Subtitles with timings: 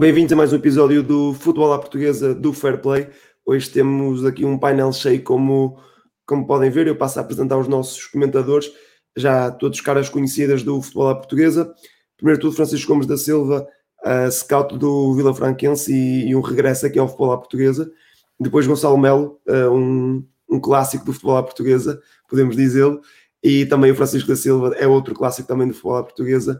[0.00, 3.10] Bem-vindos a mais um episódio do Futebol à Portuguesa do Fair Play.
[3.44, 5.78] Hoje temos aqui um painel cheio, como,
[6.24, 6.86] como podem ver.
[6.86, 8.72] Eu passo a apresentar os nossos comentadores,
[9.14, 11.70] já todos caras conhecidas do Futebol à Portuguesa.
[12.16, 13.68] Primeiro tudo, Francisco Gomes da Silva,
[14.02, 17.92] uh, scout do Vila Franquense e, e, um regresso aqui ao Futebol à Portuguesa.
[18.40, 23.02] Depois Gonçalo Melo, uh, um, um clássico do Futebol à Portuguesa, podemos dizê-lo.
[23.42, 26.58] E também o Francisco da Silva é outro clássico também do Futebol à Portuguesa.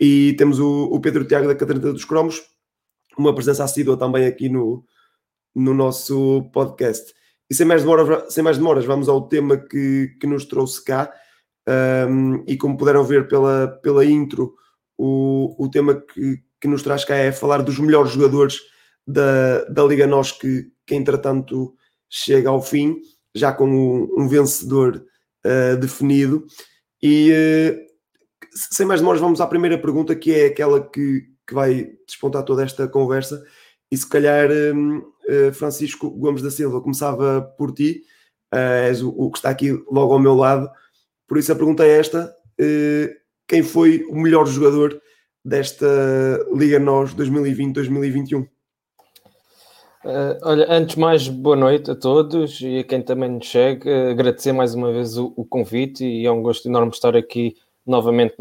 [0.00, 2.55] E temos o, o Pedro Tiago da Caderneta dos Cromos,
[3.20, 4.84] uma presença assídua também aqui no,
[5.54, 7.12] no nosso podcast.
[7.48, 11.12] E sem mais, demora, sem mais demoras, vamos ao tema que, que nos trouxe cá.
[12.08, 14.54] Um, e como puderam ver pela, pela intro,
[14.96, 18.60] o, o tema que, que nos traz cá é falar dos melhores jogadores
[19.06, 21.74] da, da Liga Nós, que, que entretanto
[22.08, 23.00] chega ao fim,
[23.34, 25.04] já com um, um vencedor
[25.44, 26.44] uh, definido.
[27.02, 27.86] E uh,
[28.54, 32.64] sem mais demoras, vamos à primeira pergunta, que é aquela que, que vai despontar toda
[32.64, 33.42] esta conversa.
[33.90, 38.02] E se calhar, um, uh, Francisco Gomes da Silva, começava por ti,
[38.52, 40.68] uh, és o, que está aqui logo ao meu lado.
[41.26, 43.14] Por isso a pergunta é esta: uh,
[43.46, 45.00] quem foi o melhor jogador
[45.44, 45.86] desta
[46.52, 48.48] Liga NOS 2020-2021?
[50.04, 53.88] Uh, olha, antes de mais, boa noite a todos e a quem também nos segue.
[53.88, 57.56] Uh, agradecer mais uma vez o, o, convite e é um gosto enorme estar aqui
[57.86, 58.34] novamente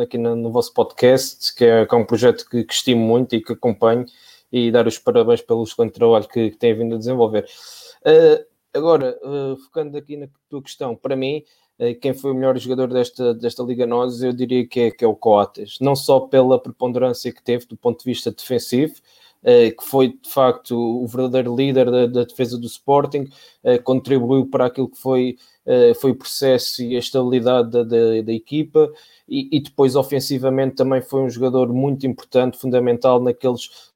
[0.00, 3.34] aqui no, no vosso podcast, que é, que é um projeto que, que, estimo muito
[3.34, 4.06] e que acompanho,
[4.52, 7.46] e dar os parabéns pelo excelente trabalho que, que têm vindo a desenvolver.
[8.02, 11.42] Uh, agora, uh, focando aqui na tua questão, para mim,
[11.80, 15.04] uh, quem foi o melhor jogador desta, desta Liga Nós, eu diria que é, que
[15.04, 18.94] é o Coates, não só pela preponderância que teve do ponto de vista defensivo,
[19.46, 23.28] que foi de facto o verdadeiro líder da, da defesa do Sporting,
[23.84, 25.36] contribuiu para aquilo que foi
[25.66, 28.88] eh, foi o processo e a estabilidade da, da, da equipa,
[29.28, 33.92] e, e, depois ofensivamente também foi um jogador muito importante, fundamental naqueles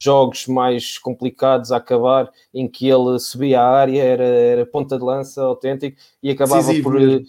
[0.00, 5.02] jogos mais complicados a acabar, em que ele subia a área, era, era ponta de
[5.02, 7.00] lança autêntico e acabava Decisivo por.
[7.00, 7.26] Mesmo.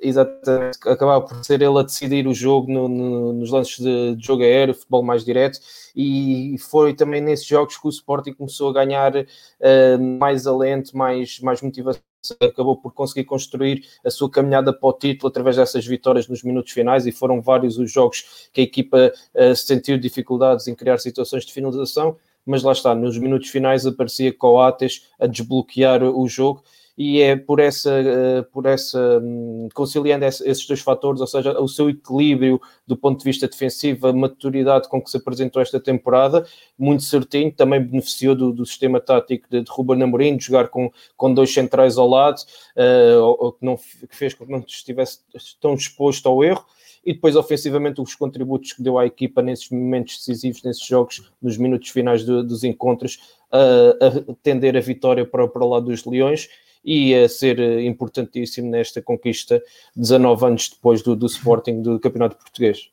[0.00, 4.26] Exatamente, acabava por ser ele a decidir o jogo no, no, nos lances de, de,
[4.26, 5.58] jogo aéreo, futebol mais direto,
[5.94, 11.40] e foi também nesses jogos que o Sporting começou a ganhar uh, mais alento, mais,
[11.40, 12.02] mais motivação.
[12.40, 16.72] Acabou por conseguir construir a sua caminhada para o título através dessas vitórias nos minutos
[16.72, 21.44] finais e foram vários os jogos que a equipa uh, sentiu dificuldades em criar situações
[21.44, 22.16] de finalização,
[22.46, 26.62] mas lá está, nos minutos finais aparecia Coates a desbloquear o jogo
[26.96, 31.66] e é por essa, eh, por essa hum, conciliando esses dois fatores, ou seja, o
[31.66, 36.46] seu equilíbrio do ponto de vista defensivo, a maturidade com que se apresentou esta temporada,
[36.78, 40.90] muito certinho, também beneficiou do, do sistema tático de, de Ruben Amorim, de jogar com,
[41.16, 42.40] com dois centrais ao lado,
[42.76, 45.18] uh, que, não, que fez com que não estivesse
[45.60, 46.64] tão exposto ao erro,
[47.04, 51.58] e depois ofensivamente os contributos que deu à equipa nesses momentos decisivos, nesses jogos, nos
[51.58, 53.16] minutos finais do, dos encontros,
[53.52, 56.48] uh, a tender a vitória para, para o lado dos Leões
[56.84, 59.62] e a ser eh, importantíssimo nesta conquista
[59.96, 62.90] 19 anos depois do, do Sporting do Campeonato Português.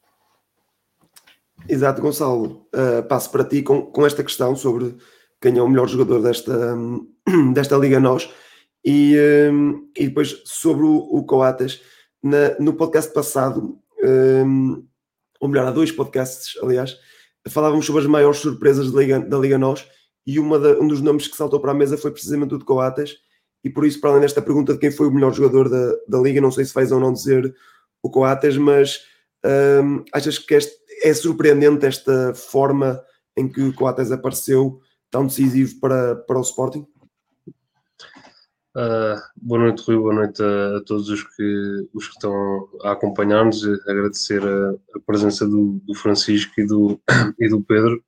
[1.67, 2.65] Exato, Gonçalo.
[2.73, 4.95] Uh, passo para ti com, com esta questão sobre
[5.41, 6.75] quem é o melhor jogador desta,
[7.53, 8.29] desta Liga Nós
[8.83, 9.15] e,
[9.51, 11.81] um, e depois sobre o, o Coates.
[12.23, 13.79] Na, no podcast passado,
[14.45, 14.85] um,
[15.39, 16.95] ou melhor, há dois podcasts, aliás,
[17.49, 19.87] falávamos sobre as maiores surpresas da Liga, da Liga Nós
[20.25, 22.65] e uma da, um dos nomes que saltou para a mesa foi precisamente o de
[22.65, 23.17] Coates
[23.63, 26.19] e por isso, para além desta pergunta de quem foi o melhor jogador da, da
[26.19, 27.53] Liga, não sei se vais ou não dizer
[28.01, 28.99] o Coates, mas
[29.83, 30.73] hum, achas que este,
[31.03, 33.01] é surpreendente esta forma
[33.37, 34.79] em que o Coates apareceu
[35.09, 36.85] tão decisivo para, para o Sporting?
[38.73, 42.93] Uh, boa noite, Rui, boa noite a, a, todos os que, os que estão a
[42.93, 43.65] acompanhar-nos.
[43.87, 46.99] Agradecer a, a presença do, do, Francisco e do,
[47.37, 48.01] e do Pedro.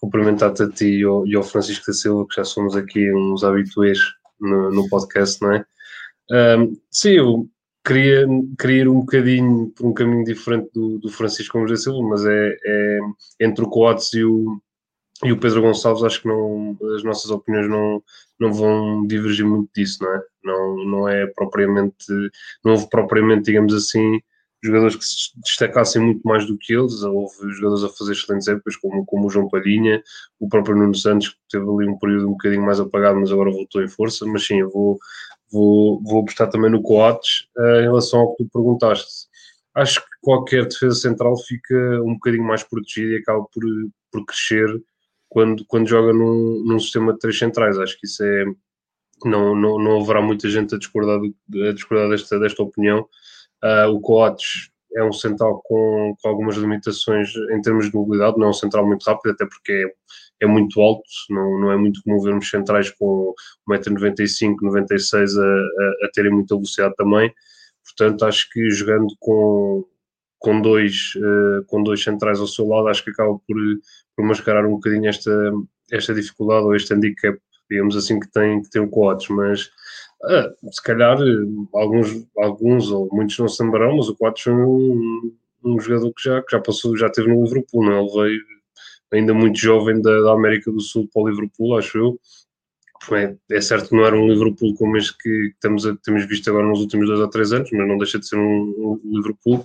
[0.00, 3.44] Cumprimentar-te a ti e ao, e ao Francisco da Silva, que já somos aqui uns
[3.44, 3.98] habituês
[4.40, 5.64] no, no podcast, não é?
[6.30, 7.48] Um, sim, eu
[7.84, 8.26] queria,
[8.58, 12.56] queria ir um bocadinho por um caminho diferente do, do Francisco Gomes Silva, mas é,
[12.64, 12.98] é,
[13.40, 14.60] entre o Coates e o,
[15.24, 18.02] e o Pedro Gonçalves, acho que não, as nossas opiniões não,
[18.38, 20.22] não vão divergir muito disso, não é?
[20.42, 22.06] Não, não é propriamente,
[22.64, 24.20] não houve propriamente, digamos assim,
[24.62, 27.02] jogadores que se destacassem muito mais do que eles.
[27.02, 30.02] Houve jogadores a fazer excelentes épocas, como, como o João Palhinha,
[30.38, 33.50] o próprio Nuno Santos, que teve ali um período um bocadinho mais apagado, mas agora
[33.50, 34.26] voltou em força.
[34.26, 34.98] Mas sim, eu vou,
[35.50, 39.28] vou, vou apostar também no Coates uh, em relação ao que tu perguntaste.
[39.74, 43.62] Acho que qualquer defesa central fica um bocadinho mais protegida e acaba por,
[44.12, 44.66] por crescer
[45.28, 47.78] quando, quando joga num, num sistema de três centrais.
[47.78, 48.44] Acho que isso é.
[49.22, 53.06] Não, não, não haverá muita gente a discordar, a discordar desta, desta opinião
[53.62, 58.46] Uh, o Coates é um central com, com, algumas limitações em termos de mobilidade, não
[58.46, 59.72] é um central muito rápido, até porque
[60.40, 63.34] é, é muito alto, não, não é muito comum vermos centrais com
[63.68, 67.32] 1,95m, 96 a, a, a terem muita velocidade também.
[67.84, 69.84] Portanto, acho que jogando com,
[70.38, 73.56] com, dois, uh, com dois centrais ao seu lado, acho que acaba por,
[74.16, 75.52] por mascarar um bocadinho esta,
[75.90, 77.38] esta dificuldade ou este handicap,
[77.70, 79.70] digamos assim, que tem, que tem o Coates, mas
[80.24, 81.18] ah, se calhar
[81.74, 85.32] alguns, alguns ou muitos não se lembrarão, mas o Coates é um,
[85.64, 87.92] um jogador que já, que já passou, já teve no Liverpool, não?
[87.92, 88.00] É?
[88.00, 88.40] ele veio
[89.12, 92.20] ainda muito jovem da, da, América do Sul para o Liverpool, acho eu.
[93.12, 96.66] É, é, certo que não era um Liverpool como este que temos, temos visto agora
[96.66, 99.64] nos últimos dois ou três anos, mas não deixa de ser um, um Liverpool.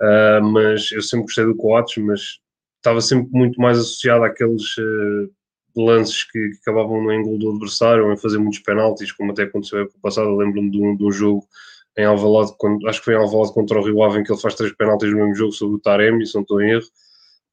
[0.00, 2.20] Uh, mas eu sempre gostei do Coates, mas
[2.76, 5.30] estava sempre muito mais associado àqueles uh,
[5.76, 9.44] lances que, que, acabavam no ângulo do adversário ou em fazer muitos penaltis, como até
[9.44, 10.36] aconteceu no passado.
[10.36, 11.46] Lembro-me de, um, de um, jogo
[11.96, 14.40] em Alvalade, quando, acho que foi em Alvalade contra o Rio Ave, em que ele
[14.40, 16.86] faz três penaltis no mesmo jogo sobre o Taremi, se não estou em erro.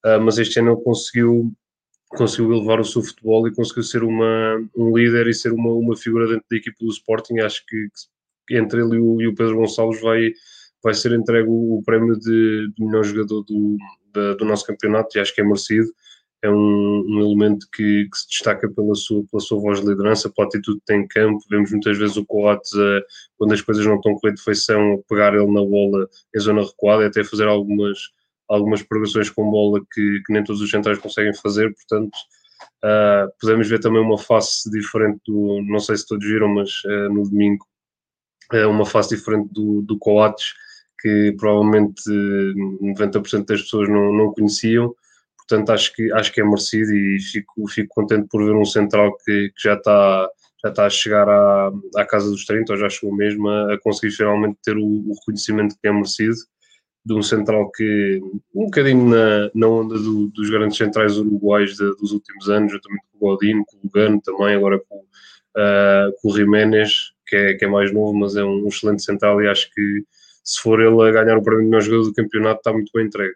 [0.06, 1.51] Uh, mas este ano ele conseguiu,
[2.10, 5.95] conseguiu elevar o seu futebol e conseguiu ser uma, um líder e ser uma, uma
[5.95, 7.39] figura dentro da equipe do Sporting.
[7.39, 7.88] Acho que,
[8.48, 10.31] que entre ele e o, e o Pedro Gonçalves vai
[10.83, 13.77] vai ser entregue o, prémio de, de melhor jogador do,
[14.38, 15.88] do nosso campeonato e acho que é merecido.
[16.41, 20.30] É um, um elemento que, que, se destaca pela sua, pela sua voz de liderança,
[20.30, 21.44] pela atitude que tem em campo.
[21.50, 23.01] Vemos muitas vezes o Coates, uh,
[23.38, 27.03] quando as coisas não estão com a feição, pegar ele na bola em zona recuada
[27.03, 28.00] e até fazer algumas,
[28.47, 31.74] algumas progressões com bola que, que nem todos os centrais conseguem fazer.
[31.74, 32.15] Portanto,
[32.86, 35.62] uh, podemos ver também uma face diferente do.
[35.68, 37.65] Não sei se todos viram, mas uh, no domingo,
[38.69, 40.53] uma face diferente do, do Coates
[41.01, 44.94] que provavelmente 90% das pessoas não, não conheciam.
[45.50, 49.18] Portanto, acho que, acho que é merecido e fico, fico contente por ver um central
[49.25, 50.30] que, que já está
[50.63, 53.80] já está a chegar à, à casa dos 30, ou já chegou mesmo a, a
[53.80, 56.36] conseguir finalmente ter o, o, reconhecimento que é merecido
[57.06, 58.19] de um central que,
[58.54, 63.04] um bocadinho na, na onda do, dos grandes centrais uruguais de, dos últimos anos, juntamente
[63.12, 67.54] com o Godinho, com o Lugano também, agora com, uh, com o Jiménez, que é,
[67.54, 70.04] que é mais novo, mas é um excelente central e acho que
[70.44, 73.06] se for ele a ganhar o prémio de melhor jogador do campeonato, está muito bem
[73.06, 73.36] entregue.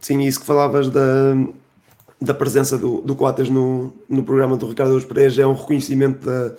[0.00, 1.34] Sim, isso que falavas da,
[2.20, 6.24] da presença do, do Coates no, no programa do Ricardo dos Pereira é um reconhecimento
[6.24, 6.56] da,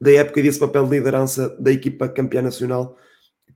[0.00, 2.96] da época e desse papel de liderança da equipa campeã nacional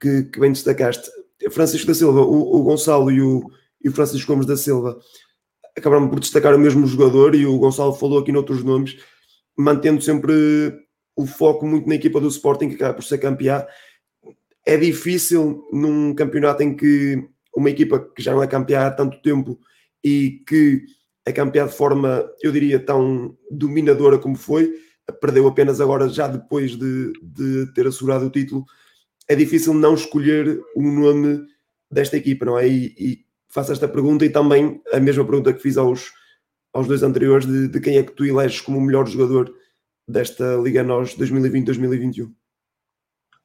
[0.01, 1.11] que, que bem destacaste.
[1.51, 3.51] Francisco da Silva, o, o Gonçalo e o,
[3.83, 4.99] e o Francisco Gomes da Silva
[5.77, 8.99] acabaram por destacar o mesmo jogador e o Gonçalo falou aqui noutros nomes,
[9.57, 10.33] mantendo sempre
[11.17, 13.67] o foco muito na equipa do Sporting, que acaba por ser campeã,
[14.65, 19.21] é difícil num campeonato em que uma equipa que já não é campeã há tanto
[19.23, 19.59] tempo
[20.05, 20.83] e que
[21.27, 24.73] é campeã de forma, eu diria, tão dominadora como foi,
[25.21, 28.65] perdeu apenas agora, já depois de, de ter assegurado o título,
[29.29, 31.47] é difícil não escolher o nome
[31.91, 32.67] desta equipa, não é?
[32.67, 36.13] E, e faço esta pergunta e também a mesma pergunta que fiz aos,
[36.73, 39.53] aos dois anteriores de, de quem é que tu eleges como o melhor jogador
[40.07, 42.33] desta Liga NOS 2020-2021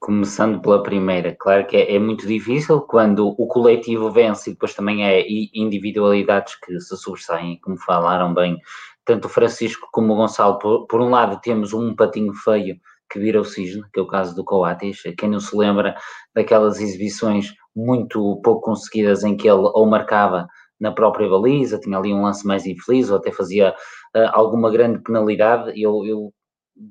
[0.03, 4.75] começando pela primeira, claro que é, é, muito difícil quando o coletivo vence e depois
[4.75, 8.59] também é individualidades que se sobressaem, como falaram bem,
[9.05, 10.59] tanto o Francisco como o Gonçalo.
[10.59, 12.75] Por, por um lado, temos um patinho feio
[13.09, 15.03] que vira o cisne, que é o caso do Coates.
[15.17, 15.95] Quem não se lembra
[16.35, 20.49] daquelas exibições muito pouco conseguidas em que ele ou marcava
[20.81, 24.99] na própria baliza, tinha ali um lance mais infeliz ou até fazia uh, alguma grande
[24.99, 25.81] penalidade.
[25.81, 26.33] Eu, eu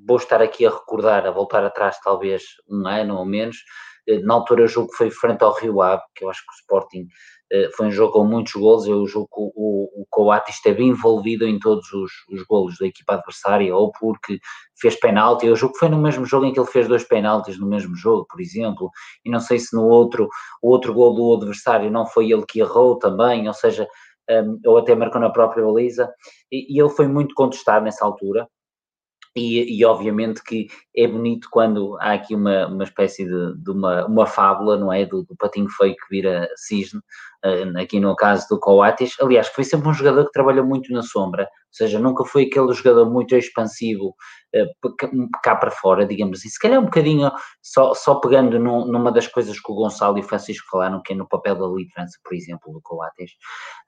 [0.07, 3.57] vou estar aqui a recordar, a voltar atrás talvez um ano ou menos,
[4.07, 7.07] eh, na altura jogo foi frente ao Rio Ave, que eu acho que o Sporting
[7.51, 11.45] eh, foi um jogo com muitos golos, eu julgo que o, o Coates esteve envolvido
[11.47, 14.39] em todos os, os golos da equipa adversária, ou porque
[14.79, 17.59] fez penalti, eu julgo que foi no mesmo jogo em que ele fez dois penaltis
[17.59, 18.89] no mesmo jogo, por exemplo,
[19.25, 20.27] e não sei se no outro,
[20.61, 23.87] o outro gol do adversário não foi ele que errou também, ou seja,
[24.29, 26.11] um, ou até marcou na própria baliza,
[26.51, 28.47] e, e ele foi muito contestado nessa altura,
[29.35, 34.05] e, e, obviamente que é bonito quando há aqui uma, uma espécie de, de uma,
[34.05, 35.05] uma fábula, não é?
[35.05, 36.99] Do, do, patinho feio que vira cisne,
[37.43, 39.15] uh, aqui no caso do Coates.
[39.19, 42.71] Aliás, foi sempre um jogador que trabalhou muito na sombra, ou seja, nunca foi aquele
[42.73, 44.09] jogador muito expansivo
[44.55, 46.49] uh, cá para fora, digamos assim.
[46.49, 50.21] Se calhar um bocadinho, só, só pegando num, numa das coisas que o Gonçalo e
[50.21, 53.31] o Francisco falaram, que é no papel da liderança, por exemplo, do Coates,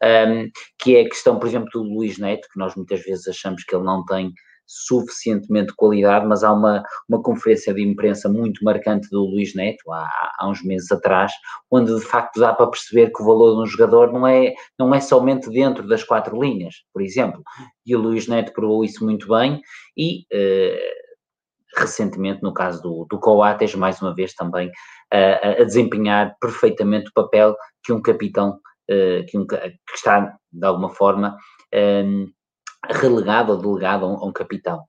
[0.02, 0.50] um, ehm,
[0.80, 3.75] que é a questão, por exemplo, do Luís Neto, que nós muitas vezes achamos que
[3.75, 4.34] ele não tem
[4.68, 10.10] suficientemente qualidade, mas há uma, uma conferência de imprensa muito marcante do Luís Neto, há,
[10.40, 11.32] há uns meses atrás,
[11.72, 14.94] onde de facto dá para perceber que o valor de um jogador não é, não
[14.94, 17.44] é somente dentro das quatro linhas, por exemplo.
[17.86, 19.62] E o Luís Neto provou isso muito bem
[19.98, 20.26] e.
[20.34, 21.06] Uh,
[21.78, 24.72] recentemente, no caso do, do Coates, mais uma vez também
[25.12, 29.58] a, a desempenhar perfeitamente o papel que um capitão, uh, que, um, que,
[29.94, 31.36] está de alguma forma
[31.74, 32.28] um,
[32.89, 34.84] relegado ou delegado a um, a um capitão.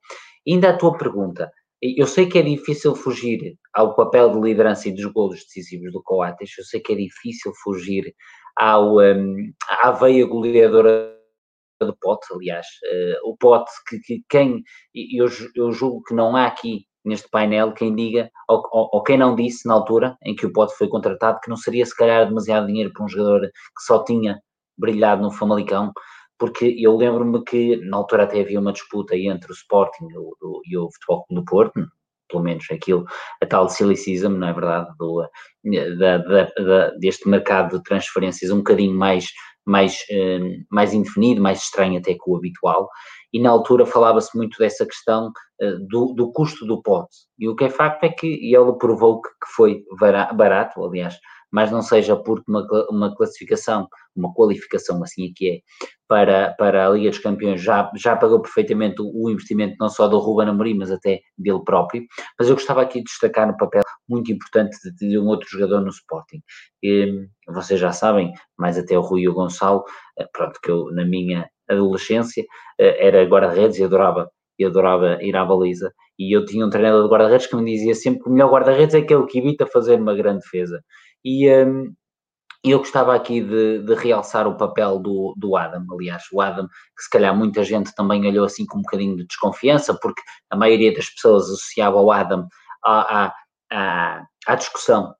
[0.47, 1.51] Ainda a tua pergunta,
[1.83, 6.03] eu sei que é difícil fugir ao papel de liderança e dos golos decisivos do
[6.03, 8.15] Coates, eu sei que é difícil fugir
[8.57, 11.15] ao, um, à veia goleadora
[11.81, 14.63] do Pote, aliás, uh, o Pote que, que, quem,
[14.95, 19.19] eu, eu julgo que não há aqui neste painel quem diga, ou, ou, ou, quem
[19.19, 22.27] não disse na altura em que o Pote foi contratado, que não seria se calhar
[22.27, 24.41] demasiado dinheiro para um jogador que só tinha
[24.77, 25.93] brilhado no Famalicão,
[26.39, 30.63] porque eu lembro-me que na altura até havia uma disputa entre o Sporting e o,
[30.65, 31.89] e o Futebol Clube do Porto,
[32.29, 33.07] pelo menos aquilo,
[33.43, 35.29] a tal silicism, não é verdade, do,
[35.99, 39.27] da, da, da, deste mercado de transferências um bocadinho mais,
[39.65, 40.41] mais, eh,
[40.71, 42.89] mais indefinido, mais estranho até que o habitual,
[43.33, 47.55] e na altura falava-se muito dessa questão eh, do, do, custo do pote, e o
[47.55, 49.85] que é facto é que ele provou que, que foi
[50.35, 51.17] barato, aliás,
[51.57, 55.61] mas não seja porque uma, uma classificação, uma qualificação assim aqui é,
[56.07, 60.19] para, para a Liga dos Campeões já, já pagou perfeitamente o, investimento não só do
[60.19, 62.05] Ruben Amorim, mas até dele próprio,
[62.39, 65.81] mas eu gostava aqui de destacar no papel muito importante de, de um outro jogador
[65.81, 66.43] no Sporting.
[66.83, 69.83] E, vocês já sabem, mais até o Rui e o Gonçalo,
[70.19, 72.45] eh, pronto, que eu na minha adolescência
[72.79, 75.93] eh, era guarda-redes e adorava e adorava ir à baliza.
[76.19, 78.95] E eu tinha um treinador de guarda-redes que me dizia sempre que o melhor guarda-redes
[78.95, 80.83] é aquele que evita fazer uma grande defesa.
[81.29, 81.93] E um,
[82.63, 87.03] eu gostava aqui de, de, realçar o papel do, do Adam, aliás, o Adam, que
[87.03, 90.95] se calhar muita gente também olhou assim com um bocadinho de desconfiança, porque a maioria
[90.95, 92.47] das pessoas associava o Adam
[92.85, 93.35] à, à,
[93.73, 95.13] à, à discussão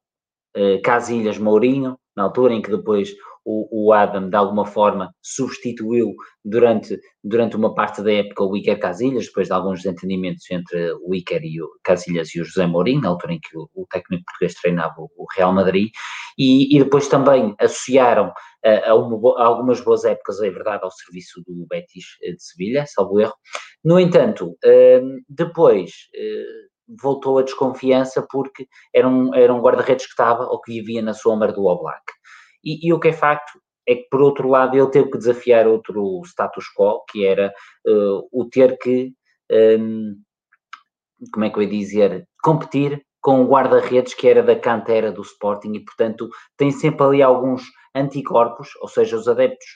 [0.55, 3.13] eh, Casilhas-Mourinho, na altura em que depois
[3.47, 8.81] o, o, Adam, de alguma forma, substituiu durante, durante uma parte da época o Iker
[8.81, 13.03] Casilhas, depois de alguns desentendimentos entre o Iker e o Casilhas e o José Mourinho,
[13.03, 15.91] na altura em que o, o técnico português treinava o, Real Madrid,
[16.37, 20.91] e, e, depois também associaram uh, a, uma, a, algumas boas épocas, é verdade, ao
[20.91, 23.35] serviço do Betis eh, de Sevilha, salvo erro.
[23.85, 25.93] No entanto, uh, depois...
[26.15, 31.03] Uh, voltou a desconfiança porque era um, era um guarda-redes que estava ou que vivia
[31.03, 32.05] na sombra do Oblak.
[32.67, 35.69] E, e, o que é facto é que, por outro lado, ele teve que desafiar
[35.69, 37.55] outro status quo, que era
[37.87, 39.15] uh, o ter que,
[39.79, 40.17] um,
[41.33, 45.23] como é que eu ia dizer, competir com o guarda-redes que era da cantera do
[45.23, 47.63] Sporting e, portanto, tem sempre ali alguns
[47.95, 49.67] anticorpos, ou seja, os adeptos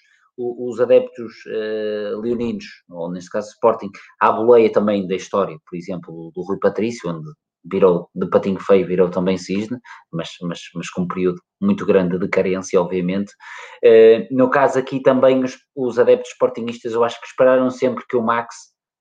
[0.42, 6.32] os adeptos uh, leoninos, ou neste caso Sporting, à boleia também da história, por exemplo,
[6.34, 7.30] do Rui Patrício, onde
[7.64, 9.78] virou de patinho feio, virou também cisne,
[10.12, 13.32] mas, mas, mas com um período muito grande de carência, obviamente.
[13.84, 18.16] Uh, no caso aqui também os, os adeptos sportingistas, eu acho que esperaram sempre que
[18.16, 18.54] o Max,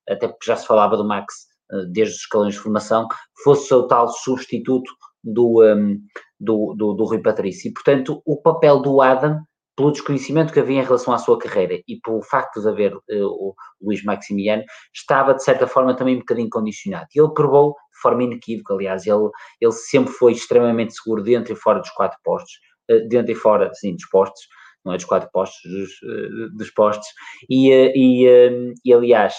[0.07, 1.33] até porque já se falava do Max
[1.71, 3.07] uh, desde os escalões de formação,
[3.43, 4.91] fosse o tal substituto
[5.23, 5.99] do, um,
[6.39, 7.69] do, do, do Rui Patrício.
[7.69, 9.41] E, portanto, o papel do Adam
[9.79, 13.01] pelo desconhecimento que havia em relação à sua carreira e pelo facto de haver uh,
[13.09, 14.61] o Luís Maximiano,
[14.93, 17.07] estava de certa forma também um bocadinho condicionado.
[17.15, 19.29] E ele provou de forma inequívoca, aliás, ele,
[19.61, 22.51] ele sempre foi extremamente seguro dentro e fora dos quatro postos,
[22.91, 24.41] uh, dentro e fora, sim, dos postos,
[24.83, 27.07] não é dos quatro postos, dos, uh, dos postos,
[27.49, 29.33] e, e, e aliás,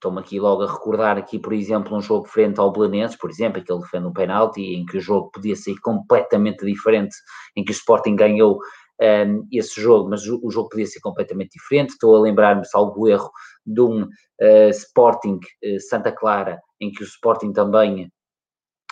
[0.00, 3.62] Estou-me aqui logo a recordar aqui, por exemplo, um jogo frente ao Belenenses, por exemplo,
[3.62, 7.14] que ele defende um penalti, em que o jogo podia ser completamente diferente,
[7.54, 8.58] em que o Sporting ganhou
[9.00, 11.90] um, esse jogo, mas o, jogo podia ser completamente diferente.
[11.90, 13.30] Estou a lembrar-me, salvo erro,
[13.64, 18.10] de um uh, Sporting uh, Santa Clara, em que o Sporting também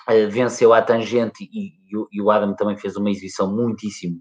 [0.09, 1.73] uh, venceu à tangente e,
[2.13, 4.21] e, o Adam também fez uma exibição muitíssimo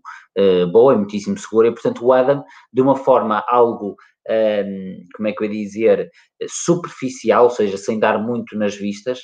[0.72, 1.68] boa e muitíssimo segura.
[1.68, 3.96] E, portanto, o Adam, de uma forma algo
[4.30, 6.10] um, como é que eu ia dizer,
[6.48, 9.22] superficial, ou seja, sem dar muito nas vistas,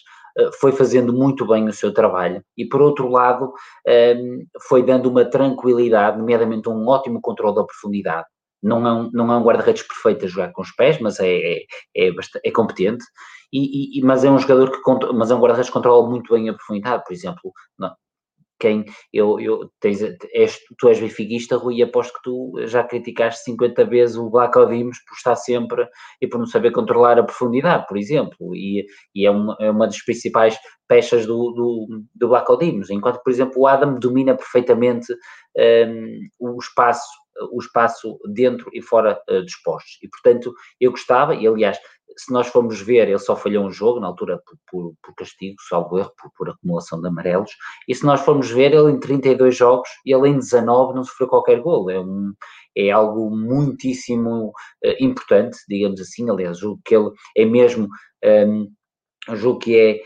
[0.59, 3.53] foi fazendo muito bem o seu trabalho e, por outro lado,
[3.87, 8.27] ehm, foi dando uma tranquilidade, nomeadamente um ótimo controle da profundidade.
[8.61, 11.27] Não é um, não é um guarda-redes perfeito a jogar com os pés, mas é,
[11.27, 11.65] é,
[11.97, 12.09] é,
[12.45, 13.03] é competente.
[13.51, 16.49] E, e, mas é um jogador que mas é um guarda-redes que controla muito bem
[16.49, 17.51] a profundidade, por exemplo,
[18.59, 20.01] quem eu, eu tens,
[20.33, 24.57] és, tu és benfiquista, Rui, e aposto que tu já criticaste 50 vezes o Black
[24.57, 25.87] Odimos por estar sempre
[26.21, 29.85] e por não saber controlar a profundidade, por exemplo, e, e é, uma, é uma
[29.85, 30.57] das principais
[30.87, 35.13] peças do, do, do Black Odimos, enquanto, por exemplo, o Adam domina perfeitamente
[35.89, 39.97] um, o espaço o espaço dentro e fora uh, dos postos.
[40.03, 41.79] E, portanto, eu gostava, e aliás,
[42.17, 45.55] se nós formos ver, ele só falhou um jogo, na altura por, por, por castigo,
[45.67, 47.51] salvo erro, por, por, acumulação de amarelos,
[47.87, 51.27] e se nós formos ver, ele em 32 jogos, e ele em 19 não sofreu
[51.27, 52.33] qualquer gol, é, um,
[52.75, 57.87] é algo muitíssimo uh, importante, digamos assim, aliás, o que ele é mesmo
[58.23, 58.67] um,
[59.35, 60.01] julgo que é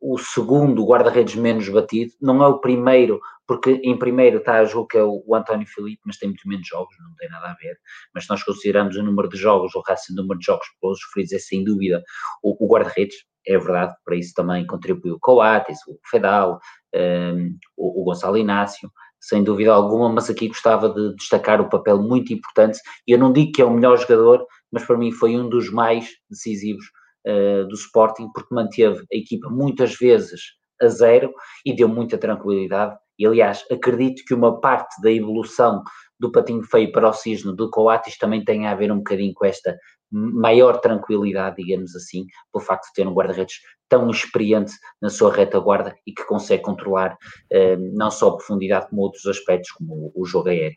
[0.00, 4.96] o segundo guarda-redes menos batido, não é o primeiro, porque em primeiro está, julgo que
[4.96, 7.76] é o, o António Filipe, mas tem muito menos jogos, não tem nada a ver,
[8.14, 11.32] mas se nós consideramos o número de jogos, o rácio número de jogos pelos feridos,
[11.32, 12.02] é sem dúvida
[12.42, 16.58] o, o guarda-redes, é verdade, para isso também contribuiu o Coates, o Fedal,
[16.94, 18.90] um, ehm, o, o Gonçalo Inácio,
[19.20, 22.78] sem dúvida alguma, mas aqui gostava de destacar o papel muito importante.
[23.06, 26.08] Eu não digo que é o melhor jogador, mas para mim foi um dos mais
[26.30, 26.84] decisivos
[27.26, 30.40] uh, do Sporting, porque manteve a equipa muitas vezes
[30.80, 31.32] a zero
[31.64, 32.96] e deu muita tranquilidade.
[33.18, 35.82] E aliás, acredito que uma parte da evolução
[36.18, 39.44] do patinho feio para o cisne do Coates também tem a ver um bocadinho com
[39.44, 39.76] esta
[40.10, 43.56] maior tranquilidade, digamos assim, pelo facto de ter um guarda-redes
[43.88, 47.16] tão experiente na sua retaguarda e que consegue controlar
[47.50, 50.76] eh, não só a profundidade como outros aspectos, como o, jogo aéreo.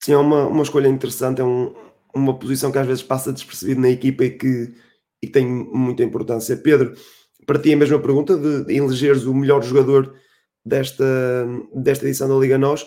[0.00, 1.74] Sim, é uma, uma escolha interessante, é um,
[2.14, 4.74] uma posição que às vezes passa despercebido na equipa e que,
[5.22, 6.56] e que tem muita importância.
[6.56, 6.94] Pedro,
[7.46, 10.14] para ti a mesma pergunta de, elegeres o melhor jogador
[10.64, 11.04] desta,
[11.74, 12.86] desta edição da Liga Nós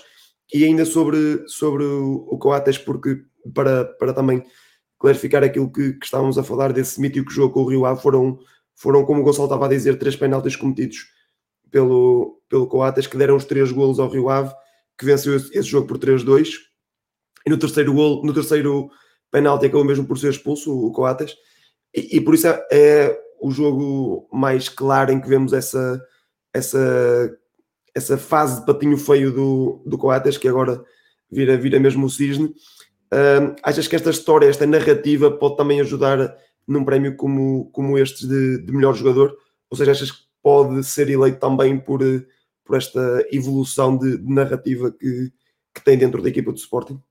[0.54, 3.24] e ainda sobre, sobre o, Coates, porque
[3.54, 4.44] para, para também
[5.00, 8.38] clarificar aquilo que, que, estávamos a falar desse mítico jogo com o Rio Ave, foram,
[8.76, 11.08] foram, como o Gonçalo estava a dizer, três penaltis cometidos
[11.72, 14.54] pelo, pelo Coates, que deram os três golos ao Rio Ave,
[14.98, 16.50] que venceu esse, esse jogo por 3-2.
[17.48, 18.92] E no terceiro gol, no terceiro
[19.32, 21.36] penalti acabou mesmo por ser expulso o Coates.
[21.96, 26.02] E, e por isso é, é, o jogo mais claro em que vemos essa,
[26.54, 27.38] essa,
[27.96, 30.84] essa fase de patinho feio do, do Coates, que agora
[31.32, 32.54] vira, vira mesmo o cisne.
[33.14, 36.36] Uh, achas que esta história, esta narrativa pode também ajudar
[36.68, 39.36] num prémio como, como este de, de melhor jogador?
[39.70, 42.00] Ou seja, achas que pode ser eleito também por,
[42.64, 45.32] por esta evolução de, de narrativa que,
[45.74, 47.02] que tem dentro da equipa do Sporting?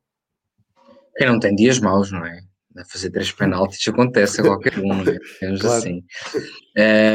[1.20, 2.40] Quem não tem dias maus, não é?
[2.78, 5.18] A fazer três penaltis acontece a qualquer um, é?
[5.60, 5.76] claro.
[5.76, 6.02] assim.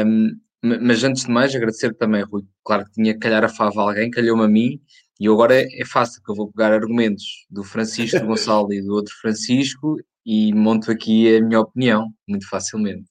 [0.06, 0.30] Um,
[0.62, 2.44] mas antes de mais, agradecer também, Rui.
[2.64, 4.80] Claro que tinha que calhar a fava a alguém, calhou-me a mim
[5.18, 8.80] e agora é, é fácil, que eu vou pegar argumentos do Francisco, do Gonçalo e
[8.80, 13.10] do outro Francisco e monto aqui a minha opinião, muito facilmente.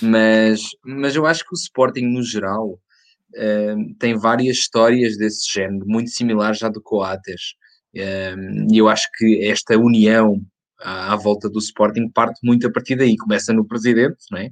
[0.00, 5.84] mas, mas eu acho que o Sporting, no geral, uh, tem várias histórias desse género,
[5.88, 7.56] muito similares à do Coates.
[7.94, 10.40] E eu acho que esta união
[10.80, 13.16] à, volta do Sporting parte muito a partir daí.
[13.16, 14.50] Começa no presidente, não é?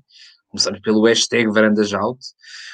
[0.49, 1.91] Começamos pelo hashtag Varandas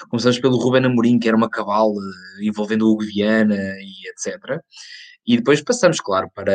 [0.08, 1.94] começamos pelo Ruben Amorim, que era uma cabala
[2.42, 4.60] envolvendo o Hugo Viana e etc.
[5.24, 6.52] E depois passamos, claro, para,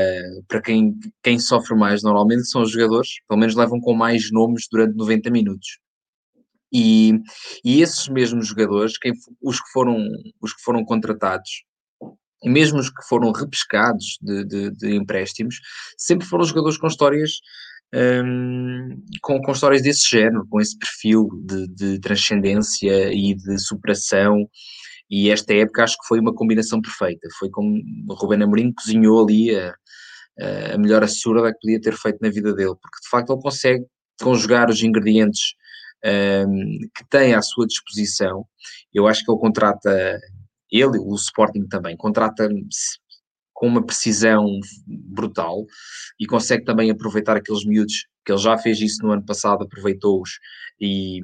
[0.47, 4.67] para quem, quem sofre mais normalmente são os jogadores, pelo menos levam com mais nomes
[4.69, 5.80] durante 90 minutos.
[6.73, 7.13] E,
[7.63, 10.06] e esses mesmos jogadores, quem, os, que foram,
[10.41, 11.63] os que foram contratados,
[12.43, 15.60] mesmo os que foram repescados de, de, de empréstimos,
[15.97, 17.39] sempre foram jogadores com histórias
[17.93, 24.49] um, com, com histórias desse género, com esse perfil de, de transcendência e de superação.
[25.10, 27.27] E esta época acho que foi uma combinação perfeita.
[27.38, 27.79] Foi como
[28.10, 29.75] o Ruben Amorim cozinhou ali a,
[30.73, 33.86] a melhor assura que podia ter feito na vida dele, porque de facto ele consegue
[34.19, 35.53] conjugar os ingredientes
[36.47, 38.45] um, que tem à sua disposição.
[38.93, 40.19] Eu acho que ele contrata,
[40.73, 42.49] ele, o Sporting também, contrata
[43.53, 45.65] com uma precisão brutal
[46.19, 50.39] e consegue também aproveitar aqueles miúdos que ele já fez isso no ano passado, aproveitou-os
[50.81, 51.21] e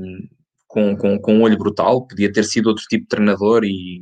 [0.67, 4.01] com, com, com um olho brutal, podia ter sido outro tipo de treinador e,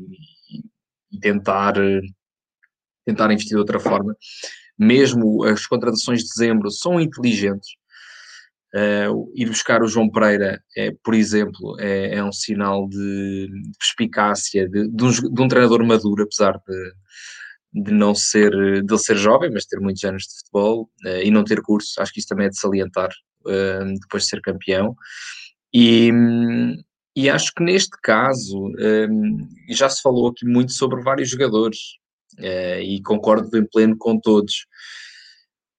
[1.11, 1.75] e tentar,
[3.05, 4.15] tentar investir de outra forma.
[4.77, 7.69] Mesmo as contratações de dezembro são inteligentes.
[8.75, 13.49] Uh, ir buscar o João Pereira, é, por exemplo, é, é um sinal de,
[13.79, 18.51] perspicácia de, de, um, de um treinador maduro, apesar de, de não ser,
[18.83, 22.11] de ser jovem, mas ter muitos anos de futebol uh, e não ter curso, acho
[22.11, 23.09] que isso também é de salientar
[23.45, 24.93] uh, depois de ser campeão.
[25.73, 26.11] E,
[27.15, 28.71] e acho que neste caso,
[29.69, 31.77] já se falou aqui muito sobre vários jogadores
[32.81, 34.65] e concordo em pleno com todos.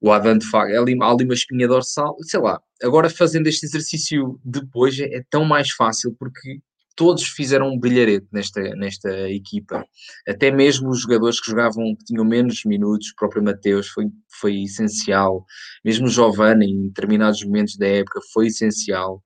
[0.01, 2.61] O Adam, de facto, ali, ali uma espinha dorsal, sei lá.
[2.83, 6.61] Agora, fazendo este exercício depois, é, é tão mais fácil porque
[6.99, 9.85] todos fizeram um brilharete nesta, nesta equipa.
[10.27, 14.07] Até mesmo os jogadores que jogavam, que tinham menos minutos, o próprio Mateus foi,
[14.41, 15.45] foi essencial.
[15.85, 19.23] Mesmo o Giovanni, em determinados momentos da época, foi essencial.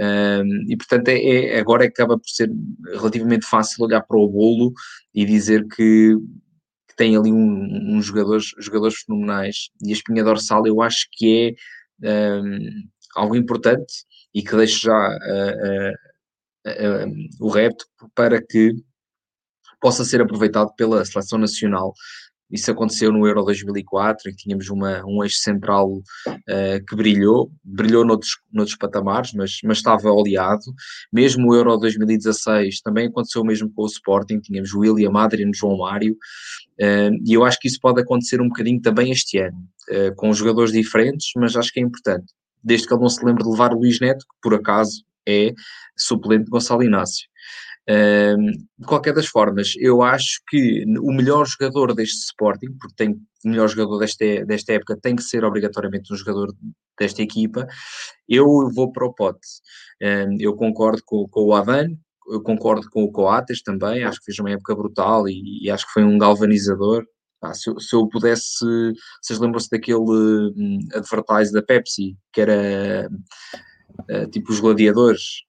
[0.00, 2.50] Um, e portanto, é, é, agora acaba por ser
[2.94, 4.72] relativamente fácil olhar para o bolo
[5.14, 6.16] e dizer que,
[6.92, 9.70] que tem ali uns um, um jogadores, jogadores fenomenais.
[9.82, 11.54] E a espinha dorsal, eu acho que
[12.02, 12.58] é um,
[13.16, 15.08] algo importante e que deixo já.
[15.08, 16.12] Uh, uh,
[16.68, 18.74] uh, o repto para que
[19.80, 21.92] possa ser aproveitado pela seleção nacional
[22.52, 27.50] isso aconteceu no Euro 2004, em que tínhamos uma, um eixo central uh, que brilhou,
[27.64, 30.62] brilhou noutros, noutros patamares, mas, mas estava oleado.
[31.10, 35.50] Mesmo o Euro 2016 também aconteceu o mesmo com o Sporting, tínhamos o William Adrian,
[35.54, 39.56] João Mário, uh, e eu acho que isso pode acontecer um bocadinho também este ano,
[39.88, 42.26] uh, com jogadores diferentes, mas acho que é importante.
[42.62, 45.54] Desde que ele não se lembre de levar o Luís Neto, que por acaso é
[45.96, 47.26] suplente de Gonçalo Inácio
[47.88, 53.10] de qualquer das formas, eu acho que o melhor jogador deste Sporting, porque tem
[53.44, 56.54] o melhor jogador desta, desta época tem que ser obrigatoriamente um jogador
[56.98, 57.66] desta equipa,
[58.28, 59.40] eu vou para o Pote.
[60.38, 61.88] eu concordo com, com o Adan,
[62.28, 65.86] eu concordo com o Coates também, acho que fez uma época brutal e, e acho
[65.86, 67.04] que foi um galvanizador.
[67.42, 68.64] Ah, se, eu, se, eu, pudesse,
[69.20, 73.10] vocês lembram-se daquele um, advertise da Pepsi, que era
[74.08, 75.42] uh, tipo os gladiadores,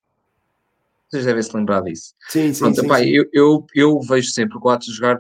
[1.14, 2.14] vocês devem se lembrar disso.
[2.30, 2.60] Sim, sim.
[2.60, 3.10] Pronto, sim, sim.
[3.10, 5.18] Eu, eu, eu, vejo sempre o Coates jogar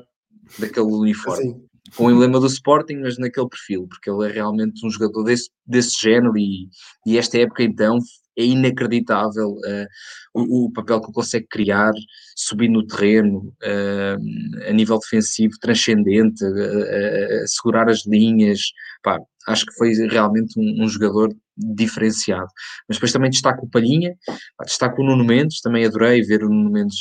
[0.57, 1.43] daquele uniforme.
[1.43, 1.61] Sim.
[1.95, 5.49] Com o emblema do Sporting, mas naquele perfil, porque ele é realmente um jogador desse,
[5.65, 6.67] desse género e,
[7.05, 7.99] e esta época então
[8.35, 9.87] é inacreditável uh,
[10.33, 11.91] o, o, papel que ele consegue criar,
[12.35, 18.59] subir no terreno, uh, a nível defensivo, transcendente, uh, segurar as linhas.
[19.03, 22.47] Pá, acho que foi realmente um, um, jogador diferenciado.
[22.87, 24.15] Mas depois também destaco o Palhinha,
[24.63, 26.97] destaco o Nuno Mendes, também adorei ver o Nuno Mendes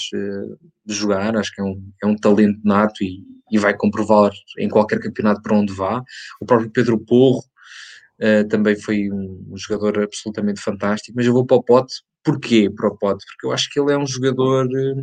[0.86, 4.98] jogar, acho que é um, é um talento nato e, e vai comprovar em qualquer
[4.98, 6.02] campeonato para onde vá.
[6.40, 7.42] O próprio Pedro Porro,
[8.22, 12.70] uh, também foi um, um, jogador absolutamente fantástico, mas eu vou para o Pote, porquê
[12.70, 13.24] para o Pote?
[13.26, 15.02] Porque eu acho que ele é um jogador uh,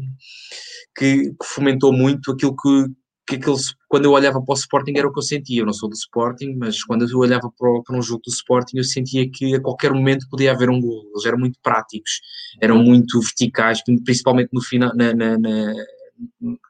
[0.98, 2.86] que, que, fomentou muito aquilo que,
[3.30, 5.74] que aquele, quando eu olhava para o Sporting era o que eu sentia, eu não
[5.74, 9.30] sou do Sporting, mas quando eu olhava para, para um jogo do Sporting eu sentia
[9.30, 12.22] que a qualquer momento podia haver um gol, eles eram muito práticos,
[12.60, 15.74] eram muito verticais, principalmente no final, na, na, na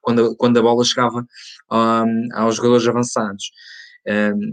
[0.01, 1.25] quando, quando a bola chegava
[1.71, 3.51] um, aos jogadores avançados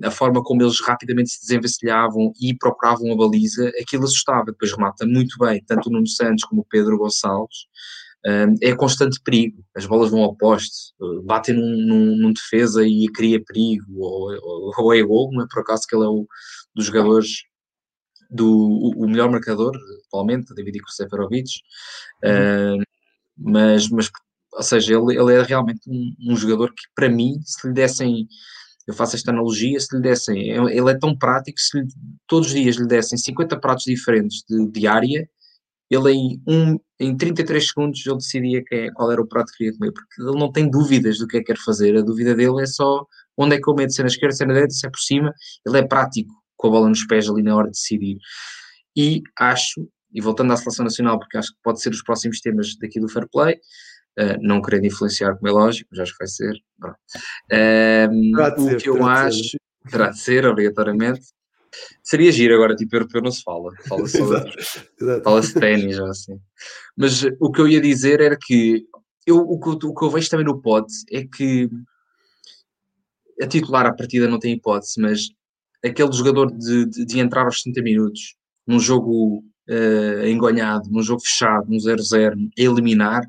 [0.05, 4.47] a forma como eles rapidamente se desenvencilhavam e procuravam a baliza, aquilo assustava.
[4.47, 7.67] Depois remata muito bem, tanto o Nuno Santos como o Pedro Gonçalves.
[8.61, 10.93] É constante perigo, as bolas vão ao poste,
[11.25, 15.47] batem num, num, num defesa e cria perigo, ou, ou, ou, é gol, não é?
[15.49, 16.27] Por acaso que ele é o
[16.75, 17.45] dos jogadores
[18.29, 21.49] do o, o melhor marcador, atualmente, a dividir com o Seferovic,
[22.25, 22.81] uhum.
[22.81, 22.83] uh,
[23.39, 24.11] mas, mas,
[24.53, 28.27] ou seja, ele, ele é realmente um, um, jogador que, para mim, se lhe dessem
[28.87, 31.89] eu faço esta analogia, se lhe dessem, ele é tão prático, se lhe,
[32.27, 35.29] todos os dias lhe dessem 50 pratos diferentes de diária,
[35.91, 39.79] ele em, um, em 33 segundos ele decidia é, qual era o prato que queria
[39.79, 42.63] comer, porque ele não tem dúvidas do que é que quer fazer, a dúvida dele
[42.63, 44.75] é só onde é que eu meto, se é na esquerda, se é na direita,
[44.75, 45.33] se é por cima,
[45.67, 48.19] ele é prático, com a bola nos pés ali na hora de decidir.
[48.97, 52.77] E acho, e voltando à seleção nacional, porque acho que pode ser os próximos temas
[52.81, 53.57] daqui do Fair Play,
[54.19, 56.55] uh, não querendo influenciar, como é lógico, já acho que vai ser.
[58.11, 58.33] Um,
[58.75, 59.59] o que eu acho,
[59.91, 61.27] terá de ser, obrigatoriamente.
[62.03, 64.05] Seria giro agora, tipo, europeu não se fala, fala
[65.23, 66.39] fala-se ténis ou assim.
[66.97, 68.85] Mas o que eu ia dizer era que
[69.27, 71.69] eu, o, que, o que eu vejo também no pod é que
[73.43, 75.29] a titular à partida não tem hipótese, mas
[75.85, 81.21] aquele jogador de, de, de entrar aos 60 minutos num jogo uh, engonhado, num jogo
[81.21, 83.23] fechado, num 0-0, eliminar,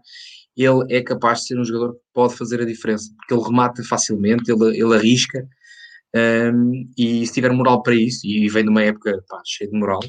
[0.55, 3.83] ele é capaz de ser um jogador que pode fazer a diferença, porque ele remata
[3.83, 5.47] facilmente, ele, ele arrisca,
[6.17, 9.77] um, e se tiver moral para isso, e vem de uma época pá, cheia de
[9.77, 9.99] moral,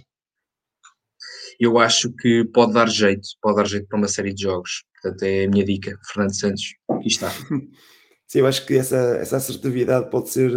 [1.59, 4.85] eu acho que pode dar jeito, pode dar jeito para uma série de jogos.
[5.03, 7.31] Portanto, é a minha dica, Fernando Santos, aqui está.
[8.27, 10.53] Sim, eu acho que essa, essa assertividade pode ser,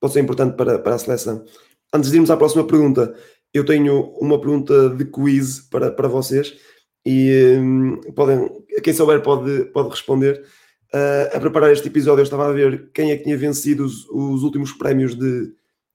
[0.00, 1.44] pode ser importante para, para a seleção.
[1.92, 3.14] Antes de irmos à próxima pergunta,
[3.52, 6.54] eu tenho uma pergunta de quiz para, para vocês
[7.04, 8.48] e um, podem,
[8.82, 10.44] quem souber pode, pode responder.
[10.94, 14.08] Uh, a preparar este episódio, eu estava a ver quem é que tinha vencido os,
[14.10, 15.46] os últimos prémios de,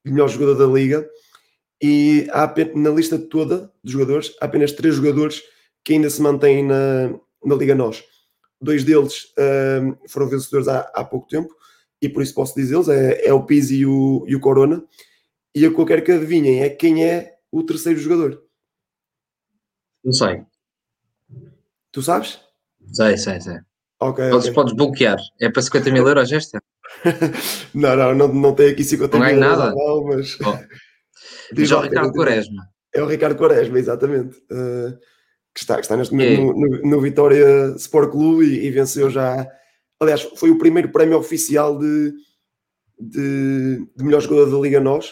[0.04, 1.10] de melhor jogador da liga.
[1.82, 5.42] E há, na lista toda de jogadores, há apenas três jogadores
[5.86, 8.04] que ainda se mantêm na, na Liga Nós.
[8.62, 11.56] Dois deles uh, foram vencedores há, há pouco tempo,
[12.02, 14.84] e por isso posso dizê-los: é, é o Pizzi e o, e o Corona.
[15.56, 18.44] E eu quero que adivinhem é quem é o terceiro jogador.
[20.04, 20.44] Não sei.
[21.90, 22.40] Tu sabes?
[22.92, 23.69] Sei, sei, sei.
[24.00, 24.30] Ok.
[24.30, 24.54] Podes, okay.
[24.54, 25.18] podes bloquear.
[25.40, 26.62] É para 50 mil euros esta?
[27.74, 29.58] não, não, não, não tem aqui 50 não mil euros.
[29.58, 29.76] Nada.
[29.76, 30.38] Não, mas.
[30.42, 30.58] Oh.
[31.54, 32.70] Diz o Ricardo Quaresma.
[32.94, 34.38] É o Ricardo Quaresma, exatamente.
[34.52, 34.98] Uh,
[35.54, 39.10] que, está, que está neste momento no, no, no, Vitória Sport Clube e, e, venceu
[39.10, 39.48] já.
[40.00, 42.14] Aliás, foi o primeiro prémio oficial de,
[42.98, 45.12] de, de melhor jogador da Liga Nós.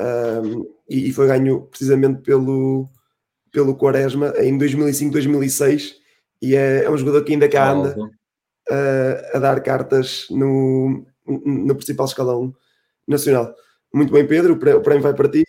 [0.00, 2.88] Um, e, e, foi ganho precisamente pelo,
[3.52, 6.03] pelo Quaresma em 2005, 2006
[6.44, 7.96] e é, é um jogador que ainda cá anda
[8.70, 12.54] a, a dar cartas no, no principal escalão
[13.08, 13.54] nacional.
[13.92, 15.42] Muito bem, Pedro, o prémio vai para ti.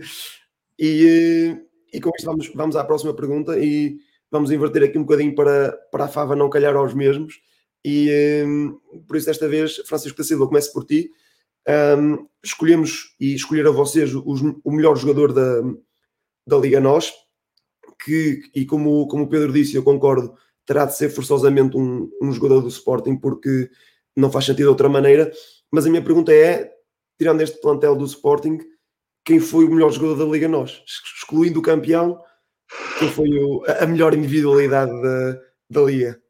[0.78, 1.56] e,
[1.92, 3.98] e com isto vamos, vamos à próxima pergunta e
[4.30, 7.40] vamos inverter aqui um bocadinho para, para a Fava não calhar aos mesmos.
[7.84, 8.44] E
[9.08, 11.10] por isso, desta vez, Francisco da Silva, começo por ti.
[11.98, 15.62] Um, escolhemos e escolher a vocês os, o melhor jogador da,
[16.46, 17.12] da Liga Nós,
[18.04, 20.34] que, e como, como o Pedro disse, eu concordo,
[20.66, 23.70] terá de ser forçosamente um, um jogador do Sporting, porque
[24.16, 25.30] não faz sentido de outra maneira.
[25.70, 26.72] Mas a minha pergunta é:
[27.18, 28.58] tirando este plantel do Sporting,
[29.24, 30.82] quem foi o melhor jogador da Liga Nós?
[31.16, 32.20] Excluindo o campeão,
[32.98, 35.38] quem foi o, a melhor individualidade da,
[35.70, 36.20] da Liga?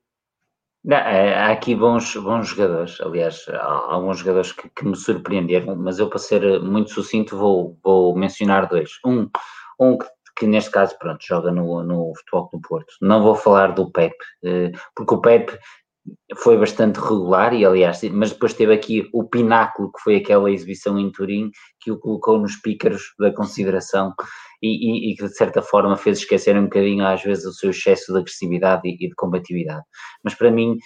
[0.84, 5.76] Não, é, há aqui bons, bons jogadores, aliás, há alguns jogadores que, que, me surpreenderam,
[5.76, 8.90] mas eu, para ser muito sucinto, vou, vou mencionar dois.
[9.06, 9.30] Um,
[9.78, 10.06] um que,
[10.42, 12.92] que neste caso, pronto, joga no, no Futebol do Porto.
[13.00, 14.12] Não vou falar do Pep,
[14.44, 15.56] eh, porque o Pep
[16.36, 20.98] foi bastante regular e aliás, mas depois teve aqui o pináculo que foi aquela exibição
[20.98, 24.12] em Turim que o colocou nos pícaros da consideração
[24.60, 27.70] e, e, e, que de certa forma fez esquecer um bocadinho às vezes o seu
[27.70, 29.84] excesso de agressividade e, e de combatividade.
[30.24, 30.76] Mas para mim,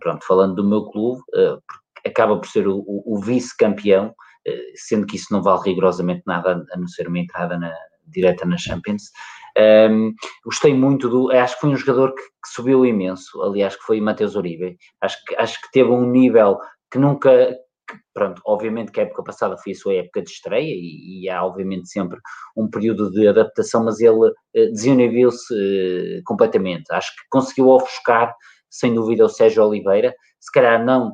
[0.00, 1.62] pronto, falando do meu clube, uh,
[2.04, 6.66] acaba por ser o, o, o vice-campeão, uh, sendo que isso não vale rigorosamente nada
[6.72, 7.72] a não ser uma entrada na,
[8.06, 9.10] direta na Champions.
[9.58, 10.14] Um,
[10.44, 11.30] gostei muito do.
[11.32, 13.42] Acho que foi um jogador que, que subiu imenso.
[13.42, 14.76] Aliás, que foi Matheus Uribe.
[15.00, 16.58] Acho que, acho que teve um nível
[16.90, 17.56] que nunca.
[17.88, 21.30] Que, pronto, obviamente que a época passada foi a sua época de estreia e, e
[21.30, 22.18] há, obviamente, sempre
[22.56, 24.32] um período de adaptação, mas ele uh,
[24.72, 26.84] desinibiu-se uh, completamente.
[26.90, 28.34] Acho que conseguiu ofuscar,
[28.68, 30.12] sem dúvida, o Sérgio Oliveira.
[30.40, 31.12] Se calhar não,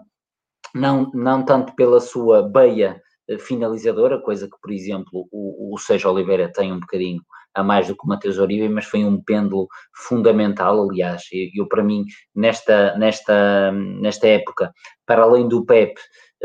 [0.75, 3.01] não, não tanto pela sua beia eh,
[3.39, 7.21] finalizadora, coisa que, por exemplo, o, o Sérgio Oliveira tem um bocadinho
[7.55, 11.69] a mais do que o Matheus Oribe, mas foi um pêndulo fundamental, aliás, eu, eu,
[11.69, 14.73] para mim, nesta, nesta, nesta época,
[15.07, 15.95] para além do Pep,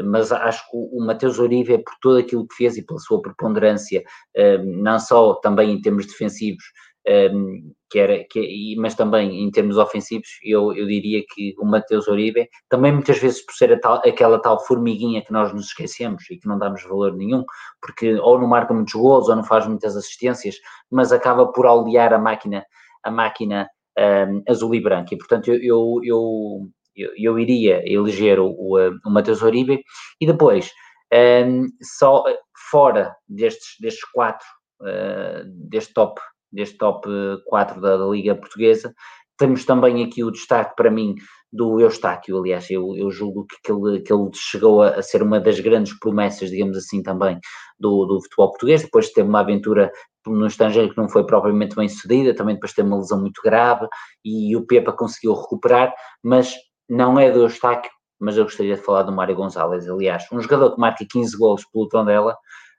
[0.03, 2.99] mas acho que o, o Mateus Oribe, é por tudo aquilo que fez e pela
[2.99, 4.03] sua preponderância,
[4.35, 6.63] eh, não só também em termos defensivos,
[7.07, 12.07] um, que era, que, mas também em termos ofensivos, eu, eu diria que o Mateus
[12.07, 16.37] Uribe, também muitas vezes por ser tal, aquela tal formiguinha que nós nos esquecemos e
[16.37, 17.45] que não damos valor nenhum,
[17.81, 20.55] porque ou não marca muitos gols ou não faz muitas assistências,
[20.91, 22.65] mas acaba por aliar a máquina,
[23.03, 25.13] a máquina um, azul e branca.
[25.13, 29.81] E portanto eu, eu, eu, eu, eu iria eleger o, o, o Mateus Uribe
[30.19, 30.71] e depois.
[31.13, 32.25] Um, só
[32.69, 34.45] fora destes, destes quatro,
[34.81, 36.19] uh, deste top
[36.51, 37.07] deste top
[37.45, 38.93] 4 da, da, Liga Portuguesa.
[39.37, 41.15] Temos também aqui o destaque para mim
[41.51, 45.23] do Eustáquio, aliás, eu, eu julgo que, que, ele, que ele chegou a, a, ser
[45.23, 47.39] uma das grandes promessas, digamos assim, também
[47.79, 49.89] do, do futebol português, depois de ter uma aventura
[50.25, 53.41] no estrangeiro que não foi propriamente bem sucedida, também depois de ter uma lesão muito
[53.41, 53.87] grave
[54.25, 56.53] e o Pepa conseguiu recuperar, mas
[56.89, 60.75] não é do Eustáquio, mas eu gostaria de falar do Mário Gonzalez, aliás, um jogador
[60.75, 62.35] que marca 15 gols pelo Tondela,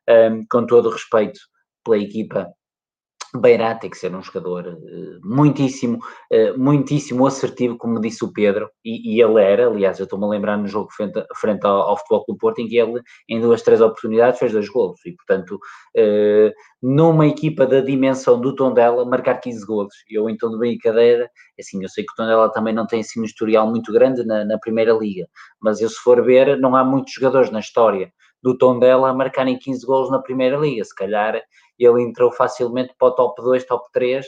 [0.08, 1.40] um, com todo o respeito
[1.84, 2.48] pela equipa
[3.36, 5.98] Beirá tem que ser um jogador uh, muitíssimo,
[6.32, 10.28] uh, muitíssimo assertivo, como disse o Pedro, e, e ele era, aliás, eu estou-me a
[10.28, 13.62] lembrar no jogo frente, frente ao, ao, Futebol do Porto, em que ele, em duas,
[13.62, 15.56] três oportunidades, fez dois golos, e portanto,
[15.96, 21.82] uh, numa equipa da dimensão do Tondela, marcar 15 golos, eu tom de brincadeira, assim,
[21.82, 24.58] eu sei que o Tondela também não tem assim um historial muito grande na, na
[24.58, 25.28] Primeira Liga,
[25.60, 28.12] mas eu se for ver, não há muitos jogadores na história
[28.42, 31.40] do Tondela a marcarem 15 golos na Primeira Liga, se calhar
[31.78, 34.26] ele entrou facilmente para o top 2, top 3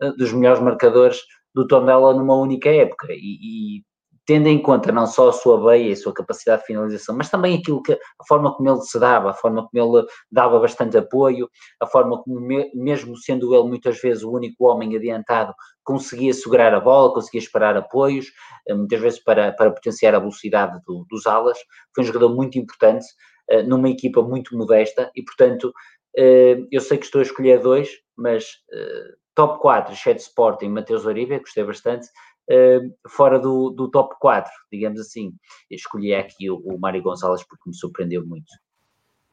[0.00, 1.20] eh, dos melhores marcadores
[1.54, 3.08] do Tondela numa única época.
[3.10, 3.84] E, e
[4.24, 7.28] tendo em conta não só a sua beia e a sua capacidade de finalização, mas
[7.28, 10.96] também aquilo que a forma como ele se dava, a forma como ele dava bastante
[10.96, 11.48] apoio,
[11.80, 12.40] a forma como
[12.74, 17.76] mesmo sendo ele muitas vezes o único homem adiantado, conseguia segurar a bola, conseguia esperar
[17.76, 18.26] apoios,
[18.68, 21.58] eh, muitas vezes para, para potenciar a velocidade do, dos alas.
[21.94, 23.06] Foi um jogador muito importante
[23.48, 25.72] eh, numa equipa muito modesta e portanto
[26.14, 31.38] eu sei que estou a escolher dois, mas uh, top 4, Shed Sporting, Mateus Oribe,
[31.38, 32.08] gostei bastante.
[32.50, 35.32] Uh, fora do, do, top 4, digamos assim,
[35.70, 38.50] eu escolhi aqui o, o Mário Gonçalves porque me surpreendeu muito.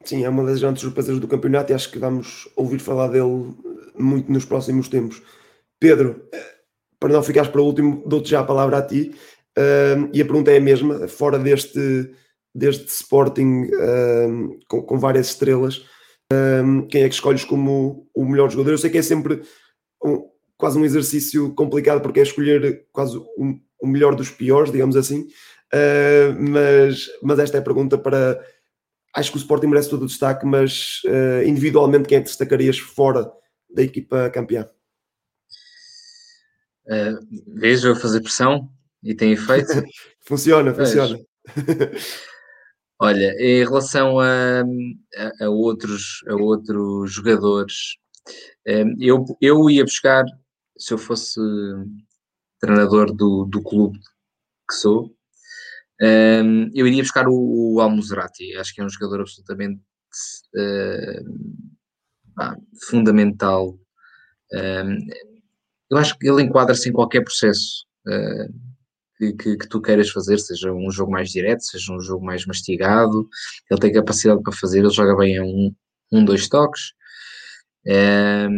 [0.04, 3.54] Sim, é uma das grandes surpresas do campeonato e acho que vamos ouvir falar dele
[3.98, 5.20] muito nos próximos tempos.
[5.78, 6.26] Pedro,
[6.98, 9.14] para não ficares para o último, dou-te já a palavra a ti.
[10.12, 12.14] E a pergunta é a mesma, fora deste,
[12.54, 13.68] deste Sporting
[14.68, 15.84] com, com, várias estrelas,
[16.32, 18.72] um, quem é que escolhes como o melhor jogador.
[18.72, 19.42] Eu sei que é sempre
[20.04, 24.96] um, quase um exercício complicado porque é escolher quase o, o melhor dos piores, digamos
[24.96, 25.22] assim,
[25.72, 28.40] uh, mas, mas esta é a pergunta para.
[29.12, 32.78] Acho que o Sporting merece todo o destaque, mas uh, individualmente quem é que destacarias
[32.78, 33.28] fora
[33.68, 34.68] da equipa campeã?
[36.86, 38.70] Uh, vejo a fazer pressão
[39.02, 39.72] e tem efeito.
[40.22, 41.18] funciona, funciona.
[43.02, 47.96] Olha, em relação a, a, a outros, a outros jogadores,
[48.68, 50.26] um, eu, eu ia buscar,
[50.78, 51.40] se eu fosse
[52.60, 53.98] treinador do, do clube
[54.68, 55.16] que sou,
[56.02, 58.54] um, eu iria buscar o, o Almuzerati.
[58.56, 59.80] Acho que é um jogador absolutamente
[60.56, 61.24] uh,
[62.86, 63.78] fundamental.
[64.52, 64.98] Um,
[65.90, 68.69] eu acho que ele enquadra-se em qualquer processo uh,
[69.20, 72.46] que, que, que, tu queiras fazer, seja um jogo mais direto, seja um jogo mais
[72.46, 73.28] mastigado.
[73.70, 75.74] Ele tem capacidade para fazer, ele joga bem a um,
[76.10, 76.94] um dois toques.
[77.86, 78.48] É,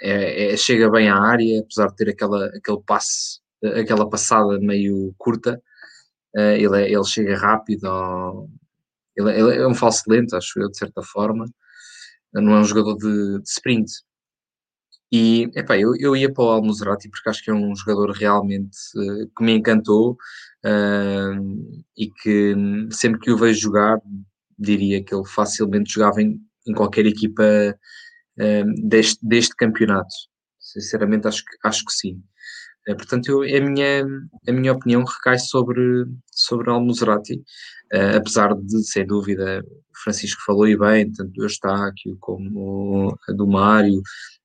[0.00, 5.62] é, chega bem à área, apesar de ter aquela, aquele passe, aquela passada meio curta,
[6.36, 8.48] uh, ele, é, ele chega rápido, ao,
[9.16, 11.46] ele, ele, é um falso lento, acho eu, de certa forma,
[12.32, 13.90] não é um jogador de, de sprint.
[15.16, 18.76] E epá, eu, eu ia para o Almuzerati porque acho que é um jogador realmente
[18.96, 20.16] uh, que me encantou
[20.64, 22.56] uh, e que
[22.90, 24.00] sempre que o vejo jogar
[24.58, 30.12] diria que ele facilmente jogava em, em qualquer equipa uh, deste, deste campeonato.
[30.58, 32.20] Sinceramente acho que, acho que sim.
[32.86, 34.04] Eh, portanto, eu, a, minha,
[34.46, 37.34] a minha opinião recai sobre, sobre Almuzerati,
[37.94, 43.46] uh, apesar de, sem dúvida, o Francisco falou e bem, tanto do Eustáquio como do
[43.46, 44.00] Mário,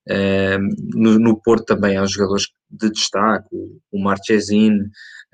[0.09, 0.59] uh,
[0.95, 4.79] no, no, Porto também há jogadores de destaque, o, o Marchesin,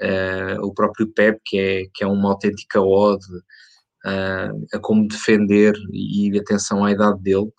[0.01, 3.25] uh, o próprio Pep, que é, que é uma autêntica ode
[4.71, 7.51] a como defender e atenção à idade dele.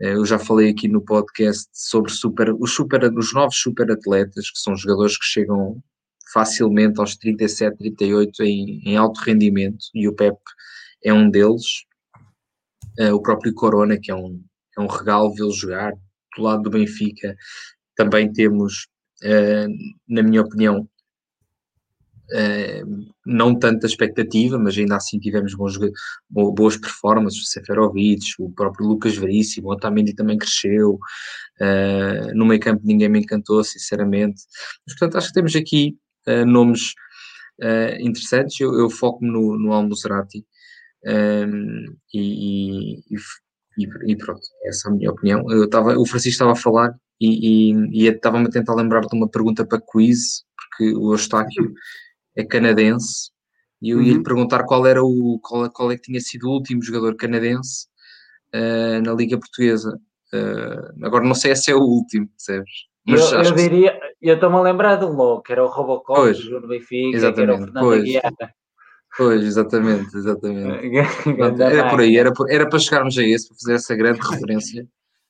[0.00, 4.50] Eh, eu já falei aqui no podcast sobre super, os, super, os novos super atletas,
[4.50, 5.82] que são jogadores que chegam
[6.32, 10.36] facilmente aos 37, 38 em, em alto rendimento, e o Pep
[11.04, 11.84] é um deles.
[12.98, 14.42] Uh, o próprio Corona, que é um,
[14.76, 15.92] é um regalo vê-lo jogar.
[16.36, 17.34] Do lado do Benfica,
[17.96, 18.86] também temos,
[19.24, 19.68] uh,
[20.08, 20.88] na minha opinião,
[23.24, 25.78] não tanta expectativa, mas ainda assim tivemos bons,
[26.30, 30.98] boas performances, o Seferovic, o próprio Lucas Veríssimo, o Otamendi também cresceu,
[31.60, 34.42] uh, no meio campo ninguém me encantou, sinceramente,
[34.86, 35.96] mas portanto acho que temos aqui
[36.28, 36.92] uh, nomes
[38.00, 40.44] interessantes, eu, eu foco-me no, no Almozerati
[41.04, 42.98] um, e,
[43.78, 45.44] e, e, pronto, essa é a minha opinião.
[45.50, 49.28] Eu tava, o Francisco estava a falar e, e, estava-me a tentar lembrar de uma
[49.28, 51.72] pergunta para quiz, porque o Eustáquio
[52.38, 53.30] é canadense,
[53.82, 54.22] e eu ia lhe uhum.
[54.22, 57.86] perguntar qual era o qual, qual é que tinha sido o último jogador canadense
[58.54, 59.98] uh, na Liga Portuguesa.
[60.32, 62.70] Uh, agora não sei se é o último, percebes?
[63.06, 66.20] Mas eu, eu diria, eu estou-me a lembrar de um louco, que era o Robocop,
[66.20, 68.32] pois, jogou no Benfica, exatamente, que era o Fernando pois, Aguiar.
[69.16, 70.96] Pois, exatamente, exatamente.
[71.62, 74.86] era por aí, era, por, era para chegarmos a esse, para fazer essa grande referência,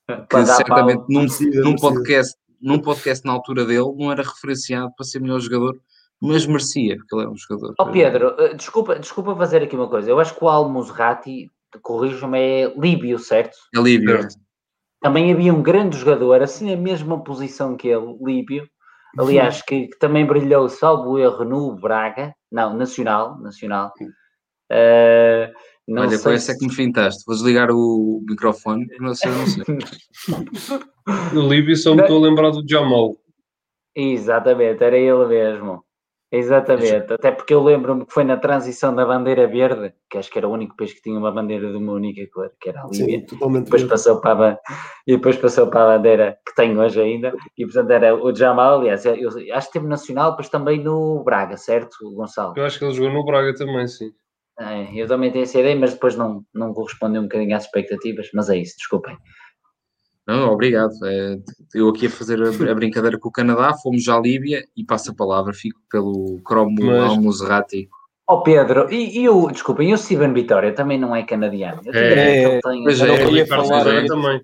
[0.29, 1.27] que certamente num,
[1.63, 5.79] num, podcast, num podcast na altura dele não era referenciado para ser melhor jogador,
[6.21, 7.75] mas merecia, porque ele é um jogador.
[7.79, 10.11] Oh Pedro, eh, desculpa, desculpa fazer aqui uma coisa.
[10.11, 11.51] Eu acho que o Al-Musrati,
[11.83, 13.57] corrijo-me, é líbio, certo?
[13.75, 14.27] É líbio.
[15.01, 18.69] Também havia um grande jogador, assim na mesma posição que ele, líbio,
[19.17, 23.93] aliás, que, que, também brilhou, salvo erro, no Braga, não, Nacional, Nacional.
[24.71, 25.53] Uh,
[25.87, 27.23] não Olha, com essa é que me fintaste.
[27.27, 29.65] Vou desligar o microfone, não sei, não sei.
[31.33, 33.17] no Líbio só me estou a lembrar do Jamal.
[33.95, 35.83] Exatamente, era ele mesmo.
[36.31, 40.37] Exatamente, até porque eu lembro-me que foi na transição da bandeira verde, que acho que
[40.37, 42.87] era o único país que tinha uma bandeira de uma única cor, que era a
[42.87, 44.59] Líbia, Sim, totalmente depois passou para a,
[45.07, 48.81] e depois passou para a bandeira que tem hoje ainda, e portanto era o Jamal,
[48.81, 52.53] aliás, eu acho que teve nacional, mas também no Braga, certo, Gonçalo?
[52.57, 54.11] Eu acho que ele jogou no Braga também, sim.
[54.61, 58.29] É, eu também tenho essa ideia, mas depois não, não correspondeu um bocadinho às expectativas,
[58.35, 59.17] mas é isso, desculpem.
[60.29, 60.93] Não, obrigado.
[61.05, 61.39] É,
[61.75, 65.11] eu aqui a fazer a, a, brincadeira com o Canadá, fomos à Líbia e passo
[65.11, 67.11] a palavra, fico pelo Cromo Mas...
[67.11, 67.89] Almozerati.
[68.31, 71.81] Oh Pedro, e, e o, desculpem, e o Steven Vitória também não é canadiano?
[71.83, 74.43] Eu é, é, tem, mas é, eu ia falar é, também.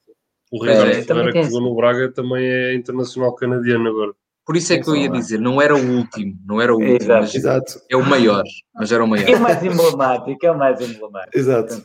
[0.51, 4.13] O Ricardo é, Ferreira que jogou no Braga também é internacional canadiano agora.
[4.46, 6.96] Por isso é que eu ia dizer, não era o último, não era o último,
[6.96, 7.37] Exato.
[7.37, 7.81] Exato.
[7.90, 8.42] é o maior,
[8.75, 9.29] mas era o maior.
[9.29, 11.38] É o mais emblemático, é o mais emblemático.
[11.38, 11.83] Exato.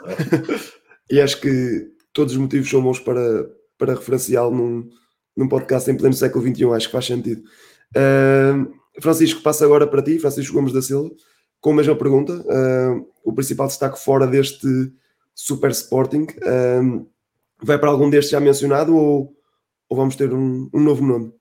[1.12, 3.46] e acho que todos os motivos são bons para,
[3.80, 4.90] para referenciá-lo num,
[5.36, 7.42] num podcast em pleno século XXI, acho que faz sentido.
[7.96, 8.72] Uh,
[9.02, 11.10] Francisco, passa agora para ti, Francisco Gomes da Silva,
[11.62, 12.34] com a mesma pergunta.
[12.34, 14.68] Uh, o principal destaque fora deste
[15.34, 17.10] Super Sporting uh,
[17.64, 19.34] vai para algum destes já mencionado ou,
[19.88, 21.34] ou vamos ter um, um novo nome?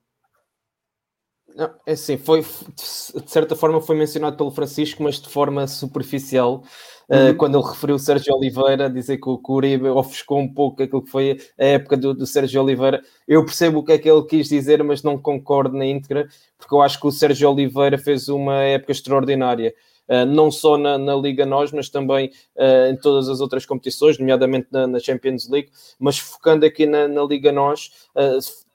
[1.57, 6.62] Não, é assim, foi de certa forma foi mencionado pelo Francisco, mas de forma superficial.
[7.09, 11.03] Uh, quando ele referiu o Sérgio Oliveira, dizer que o Uribe ofuscou um pouco aquilo
[11.03, 13.01] que foi a época do, do, Sérgio Oliveira.
[13.27, 16.29] Eu percebo o que é que ele quis dizer, mas não concordo na íntegra,
[16.59, 19.75] porque eu acho que o Sérgio Oliveira fez uma época extraordinária.
[20.07, 24.19] uh, não só na, na, Liga Nós, mas também uh, em todas as outras competições,
[24.19, 27.91] nomeadamente na, na Champions League, mas focando aqui na, na Liga Nós,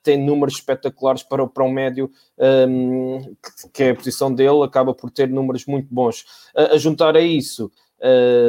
[0.02, 3.36] tem números espetaculares para, para um médio, um, ehm,
[3.72, 6.24] que é a posição dele, acaba por ter números muito bons.
[6.54, 7.72] a juntar a isso,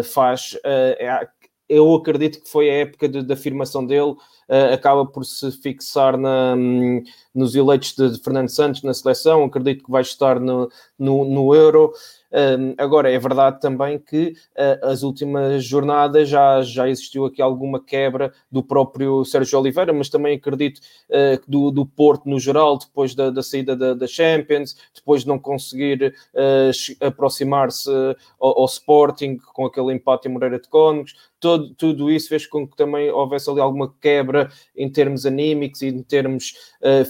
[0.03, 1.27] faz é,
[1.67, 6.17] eu acredito que foi a época de, de afirmação dele, uh, acaba por se fixar
[6.17, 7.03] na, um,
[7.33, 11.55] nos eleitos de, de, Fernando Santos na seleção, acredito que vai estar no, no, no
[11.55, 11.91] Euro.
[12.77, 18.33] Agora, é verdade também que uh, as últimas jornadas já, já existiu aqui alguma quebra
[18.51, 20.79] do próprio Sérgio Oliveira, mas também acredito
[21.09, 25.29] uh, do, do Porto no geral, depois da, da saída da, da, Champions, depois de
[25.29, 27.89] não conseguir uh, aproximar-se
[28.37, 31.15] ao, ao, Sporting com aquele empate em Moreira de Cónegos,
[31.47, 35.87] todo, tudo isso fez com que também houvesse ali alguma quebra em termos anímicos e
[35.87, 36.53] em termos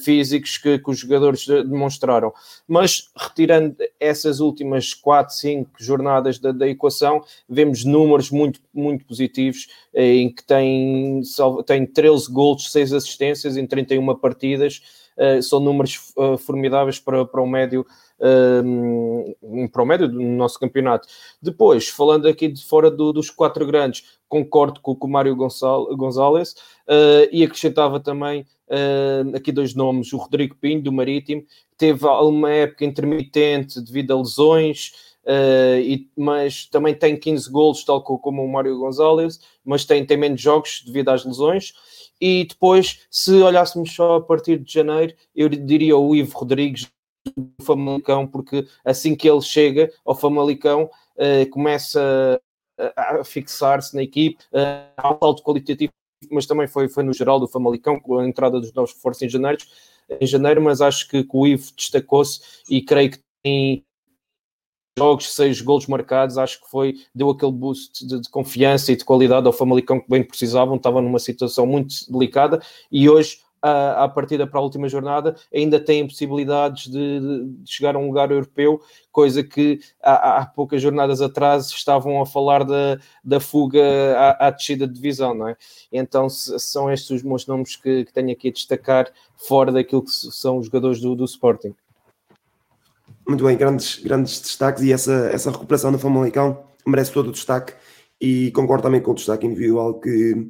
[0.04, 2.32] físicos que, que os jogadores demonstraram.
[2.68, 9.06] Mas retirando essas últimas quatro quatro, cinco jornadas da, da, equação, vemos números muito, muito
[9.06, 11.22] positivos, eh, em que tem,
[11.66, 14.82] tem 13 gols, 6 assistências em 31 partidas,
[15.18, 17.86] uh, são números uh, formidáveis para, para o médio
[18.20, 21.07] um, para o médio do nosso campeonato.
[21.41, 26.53] Depois, falando aqui de fora do, dos quatro grandes, concordo com, com o Mário Gonçalves
[26.88, 31.43] uh, e acrescentava também uh, aqui dois nomes, o Rodrigo Pinho, do Marítimo,
[31.78, 34.91] teve uma época intermitente devido a lesões,
[35.26, 40.18] uh, e, mas também tem 15 golos, tal como o Mário Gonçalves, mas tem, tem
[40.18, 41.74] menos jogos devido às lesões.
[42.20, 46.89] E depois, se olhássemos só a partir de janeiro, eu diria o Ivo Rodrigues
[47.36, 52.42] do Famalicão, porque assim que ele chega ao Famalicão, uh, começa
[52.96, 55.14] a, a fixar-se na equipe, uh, há
[55.44, 55.94] qualitativo,
[56.32, 59.30] mas também foi, foi no geral do Famalicão, com a entrada dos novos reforços em
[59.30, 59.58] janeiro,
[60.20, 63.84] em janeiro, mas acho que, que o Ivo destacou-se e creio que tem
[64.98, 69.04] jogos, seis golos marcados, acho que foi, deu aquele boost de, de, confiança e de
[69.04, 74.07] qualidade ao Famalicão que bem precisavam, estava numa situação muito delicada e hoje à, à
[74.07, 78.80] partida para a última jornada, ainda têm possibilidades de, de, chegar a um lugar europeu,
[79.11, 83.82] coisa que há, há, poucas jornadas atrás estavam a falar da, da fuga
[84.16, 85.57] à, à descida de divisão, não é?
[85.91, 90.11] Então são estes os meus nomes que, que tenho aqui a destacar fora daquilo que
[90.11, 91.74] são os jogadores do, do Sporting.
[93.28, 97.74] Muito bem, grandes, grandes destaques e essa, essa recuperação do Famalicão merece todo o destaque
[98.22, 100.47] e concordo também com o destaque individual que,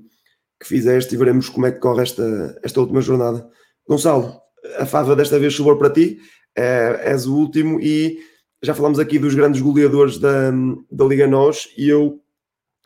[0.59, 3.49] que fizeste e veremos como é que corre esta, esta última jornada.
[3.87, 4.39] Gonçalo,
[4.77, 6.19] a fava desta vez sobrou para ti,
[6.55, 8.19] é, és o último e
[8.61, 10.51] já falamos aqui dos grandes goleadores da,
[10.89, 12.21] da Liga Nós e eu,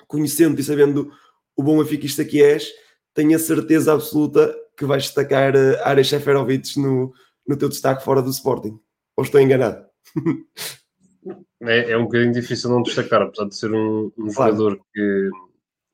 [0.07, 1.11] conhecendo e sabendo
[1.55, 2.71] o bom afiquista que és,
[3.13, 7.13] tenho a certeza absoluta que vais destacar uh, Ares Seferovic no,
[7.47, 8.79] no teu destaque fora do Sporting.
[9.15, 9.85] Ou estou enganado?
[11.61, 14.55] É, é um bocadinho difícil não destacar, apesar de ser um, um claro.
[14.55, 15.29] jogador que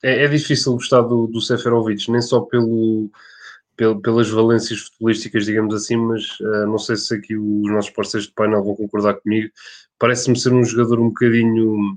[0.03, 3.09] é, é, difícil gostar do, do Seferovic, nem só pelo,
[3.75, 8.27] pelo, pelas valências futebolísticas, digamos assim, mas uh, não sei se aqui os nossos parceiros
[8.27, 9.49] de painel vão concordar comigo.
[9.99, 11.93] Parece-me ser um jogador um bocadinho.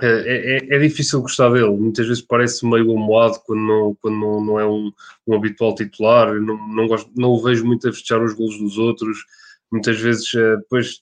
[0.00, 4.16] Uh, é, é, é, difícil gostar dele, muitas vezes parece meio amoado quando não, quando
[4.16, 4.90] não, não é um,
[5.26, 6.34] um habitual titular.
[6.40, 9.18] Não, não, gosto, não o vejo muito a festejar os golos dos outros
[9.70, 10.98] muitas vezes, eh, depois,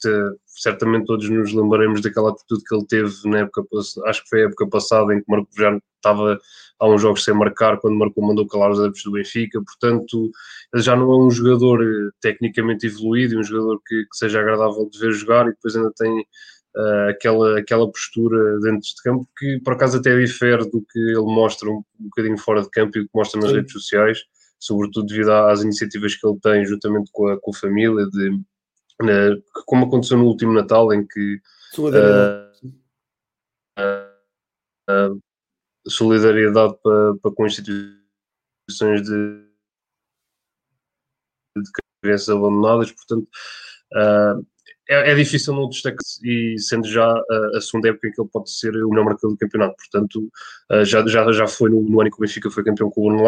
[0.63, 3.63] certamente todos nos lembraremos daquela atitude que ele teve na época,
[4.07, 6.39] acho que foi a época passada, em que Marco já estava
[6.81, 10.31] há uns jogos sem marcar, quando marcou mandou calar os adeptos do Benfica, portanto,
[10.73, 14.89] ele já não é um jogador eh, tecnicamente evoluído, um jogador que, que seja agradável
[14.89, 19.61] de ver jogar e depois ainda tem uh, aquela, aquela postura dentro de campo que
[19.65, 23.01] por acaso até difere do que ele mostra um, um bocadinho fora de campo e
[23.01, 23.57] o que mostra nas Sim.
[23.57, 24.19] redes sociais,
[24.59, 28.41] sobretudo devido às iniciativas que ele tem juntamente com a, com a família de
[29.03, 31.41] né, como aconteceu no último Natal, em que
[31.73, 32.67] solidariedade,
[33.79, 35.23] uh, uh,
[35.87, 39.45] solidariedade para, para com instituições de,
[41.57, 41.71] de
[42.03, 43.29] crianças abandonadas, portanto.
[43.95, 44.47] Uh,
[44.91, 47.13] é, é, difícil não destacar e sendo já
[47.55, 50.31] a segunda época em que ele pode ser o melhor marcador do campeonato, portanto
[50.87, 53.09] já, já, já foi no, no ano em que o Benfica foi campeão com o
[53.11, 53.23] Bruno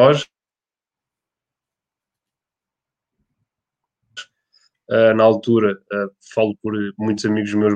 [4.91, 7.75] Uh, na altura, uh, falo por muitos amigos meus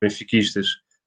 [0.00, 0.66] benfiquistas,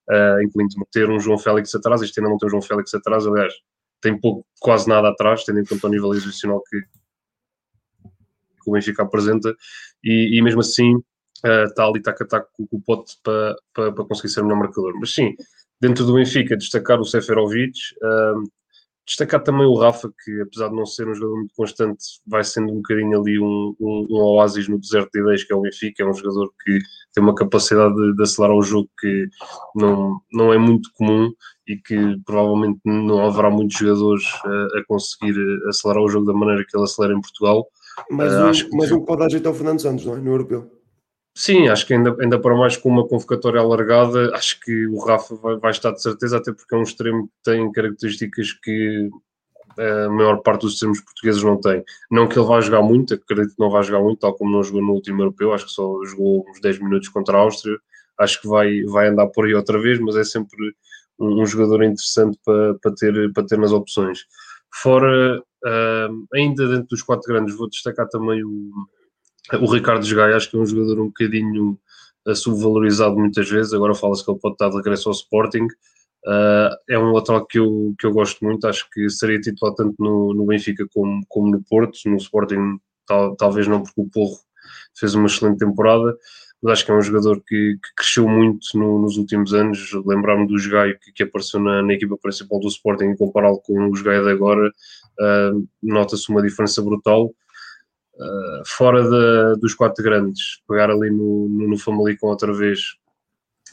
[0.09, 3.25] uh, incluindo ter um João Félix atrás, este ainda não tem um João Félix atrás,
[3.25, 3.53] aliás,
[4.01, 6.83] tem pouco, quase nada atrás, tendo em conta o nível exibicional que,
[8.67, 9.55] o Benfica apresenta,
[10.03, 11.01] e, e mesmo assim
[11.67, 14.59] está ali tac a tac com, o pote para, para, para conseguir ser o melhor
[14.59, 14.93] marcador.
[14.99, 15.35] Mas sim,
[15.79, 17.79] dentro do Benfica, destacar o Seferovic,
[19.05, 22.71] destacar também o Rafa, que apesar de não ser um jogador muito constante, vai sendo
[22.71, 26.03] um bocadinho ali um, um, um oásis no deserto de ideias, que é o Benfica.
[26.03, 26.79] É um jogador que
[27.13, 29.27] tem uma capacidade de, de acelerar o jogo que
[29.75, 31.31] não, não é muito comum
[31.67, 35.35] e que provavelmente não haverá muitos jogadores a, a conseguir
[35.67, 37.67] acelerar o jogo da maneira que ele acelera em Portugal.
[38.09, 40.19] Mas, uh, um, mas um pode ajeitar o Fernando Santos, não é?
[40.19, 40.80] No europeu.
[41.33, 45.35] Sim, acho que ainda, ainda para mais com uma convocatória alargada, acho que o Rafa
[45.35, 49.09] vai, vai, estar de certeza, até porque é um extremo que tem características que
[49.77, 51.83] a maior parte dos extremos portugueses não tem.
[52.09, 54.63] Não que ele vá jogar muito, acredito que não vai jogar muito, tal como não
[54.63, 57.77] jogou no último europeu, acho que só jogou uns 10 minutos contra a Áustria,
[58.19, 60.73] acho que vai, vai andar por aí outra vez, mas é sempre
[61.17, 64.25] um, um jogador interessante para, para, ter, para ter nas opções.
[64.73, 68.71] Fora, uh, ainda dentro dos quatro grandes, vou destacar também o
[69.53, 71.79] o Ricardo Gaia acho que é um jogador um bocadinho
[72.27, 75.67] uh, subvalorizado muitas vezes, agora fala-se que ele pode estar de regresso ao Sporting.
[76.23, 79.95] Uh, é um lateral que eu, que eu gosto muito, acho que seria titular tanto
[79.97, 84.37] no, no Benfica como, como no Porto, no Sporting tal, talvez não porque o Porro
[84.95, 86.15] fez uma excelente temporada,
[86.61, 90.47] mas acho que é um jogador que, que cresceu muito no, nos últimos anos, lembrar-me
[90.47, 93.91] do Gaio que, que, apareceu na, na, equipa principal do Sporting e compará-lo com o
[93.91, 97.33] Gaio de agora, uh, nota-se uma diferença brutal,
[98.13, 102.95] Uh, fora dos quatro grandes, pegar ali no, no, no Famalicão outra vez.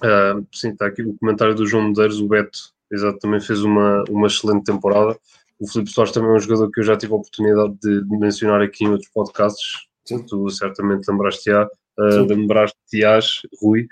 [0.03, 4.05] Uh, sim, está aqui o comentário do João Medeiros, o Beto, exato, também fez uma,
[4.09, 5.18] uma excelente temporada.
[5.59, 8.16] O Filipe Soares também é um jogador que eu já tive a oportunidade de, de
[8.16, 9.89] mencionar aqui em outros podcasts.
[10.07, 10.24] Sim.
[10.24, 13.86] Tu certamente lembraste-te, uh, lembraste-te, Rui.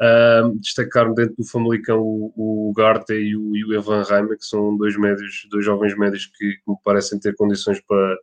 [0.00, 4.46] Uh, destacar dentro do Famalicão o, o Garta e o, e o Evan Reimer, que
[4.46, 8.16] são dois médios, dois jovens médios que, que me parecem ter condições para,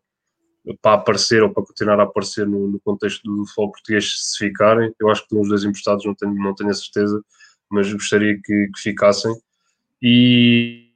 [0.82, 4.94] para aparecer ou para continuar a aparecer no, no contexto do futebol português se ficarem.
[5.00, 7.24] Eu acho que estão os dois emprestados, não tenho, não tenho a certeza,
[7.70, 9.34] mas gostaria que, que ficassem.
[10.02, 10.92] E,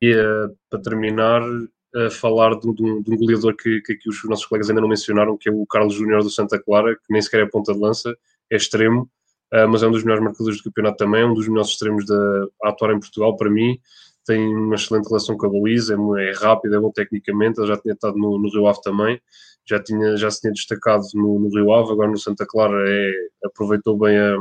[0.00, 4.22] e uh, para terminar, uh, falar de, de, um, de, um, goleador que, que os
[4.24, 7.22] nossos colegas ainda não mencionaram, que é o Carlos Júnior do Santa Clara, que nem
[7.22, 8.14] sequer é ponta de lança,
[8.50, 9.10] é extremo,
[9.52, 12.06] uh, mas é um dos melhores marcadores do campeonato também, é um dos melhores extremos
[12.06, 13.78] da, a atuar em Portugal, para mim
[14.24, 17.76] tem uma excelente relação com a baliza, é, é rápido, é bom tecnicamente, ele já
[17.76, 19.20] tinha estado no, no Rio Ave também,
[19.66, 23.12] já, tinha, já se tinha destacado no, no Rio Ave, agora no Santa Clara é,
[23.44, 24.36] aproveitou bem a,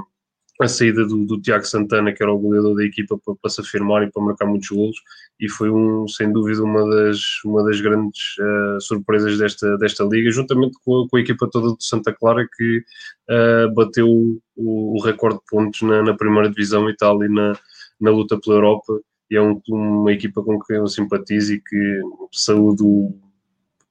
[0.61, 3.61] a saída do, do, Tiago Santana, que era o goleador da equipa, para, para, se
[3.61, 4.97] afirmar e para marcar muitos golos,
[5.39, 10.31] e foi um, sem dúvida uma das, uma das grandes uh, surpresas desta, desta liga,
[10.31, 12.84] juntamente com a, com a, equipa toda do Santa Clara, que
[13.29, 17.57] uh, bateu o, o, recorde de pontos na, na primeira divisão e tal, e na,
[17.99, 18.99] na luta pela Europa,
[19.34, 23.11] e é um, uma equipa com quem eu simpatizo e que saúdo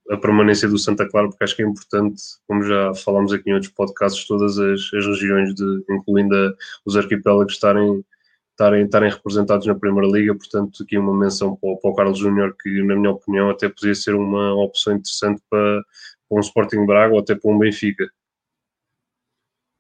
[0.09, 3.55] a permanência do Santa Clara, porque acho que é importante, como já falámos aqui em
[3.55, 6.55] outros podcasts, todas as, as regiões, de, incluindo a,
[6.87, 8.05] os arquipélagos, estarem,
[8.51, 10.33] estarem, estarem representados na Primeira Liga.
[10.33, 13.97] Portanto, aqui uma menção para, para o Carlos Júnior, que, na minha opinião, até podia
[13.97, 15.83] ser uma opção interessante para,
[16.29, 18.09] para um Sporting Braga ou até para um Benfica.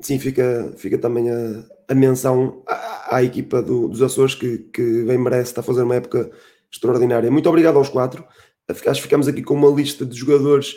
[0.03, 5.05] Sim, fica, fica também a, a menção à, à equipa do, dos Açores que, que
[5.05, 6.31] bem merece estar a fazer uma época
[6.71, 7.31] extraordinária.
[7.31, 8.25] Muito obrigado aos quatro.
[8.69, 10.75] Acho que ficamos aqui com uma lista de jogadores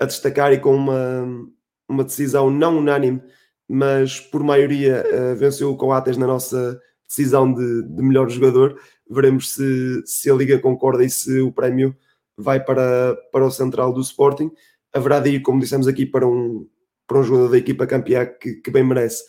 [0.00, 1.48] a destacar e com uma,
[1.88, 3.22] uma decisão não unânime,
[3.68, 8.78] mas por maioria uh, venceu o Coates na nossa decisão de, de, melhor jogador.
[9.08, 11.96] Veremos se, se a Liga concorda e se o prémio
[12.36, 14.50] vai para, para o central do Sporting.
[14.92, 16.66] Haverá de ir, como dissemos aqui, para um,
[17.06, 19.22] para um jogador da equipa campeã que, que bem merece.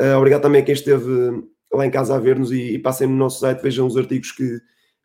[0.00, 3.16] Uh, obrigado também a quem esteve lá em casa a ver-nos e, e, passem no
[3.16, 4.58] nosso site, vejam os artigos que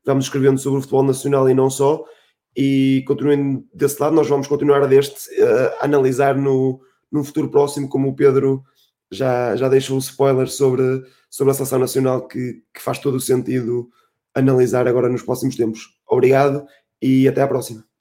[0.05, 2.03] vamos escrevendo sobre o futebol nacional e não só.
[2.55, 6.79] E continuem desse lado, nós vamos continuar deste uh, a analisar no,
[7.11, 8.63] no futuro próximo, como o Pedro
[9.11, 13.19] já, já deixou um spoiler sobre, sobre a seleção nacional que, que faz todo o
[13.19, 13.89] sentido
[14.35, 15.97] analisar agora nos próximos tempos.
[16.07, 16.65] Obrigado
[17.01, 17.92] e até à próxima.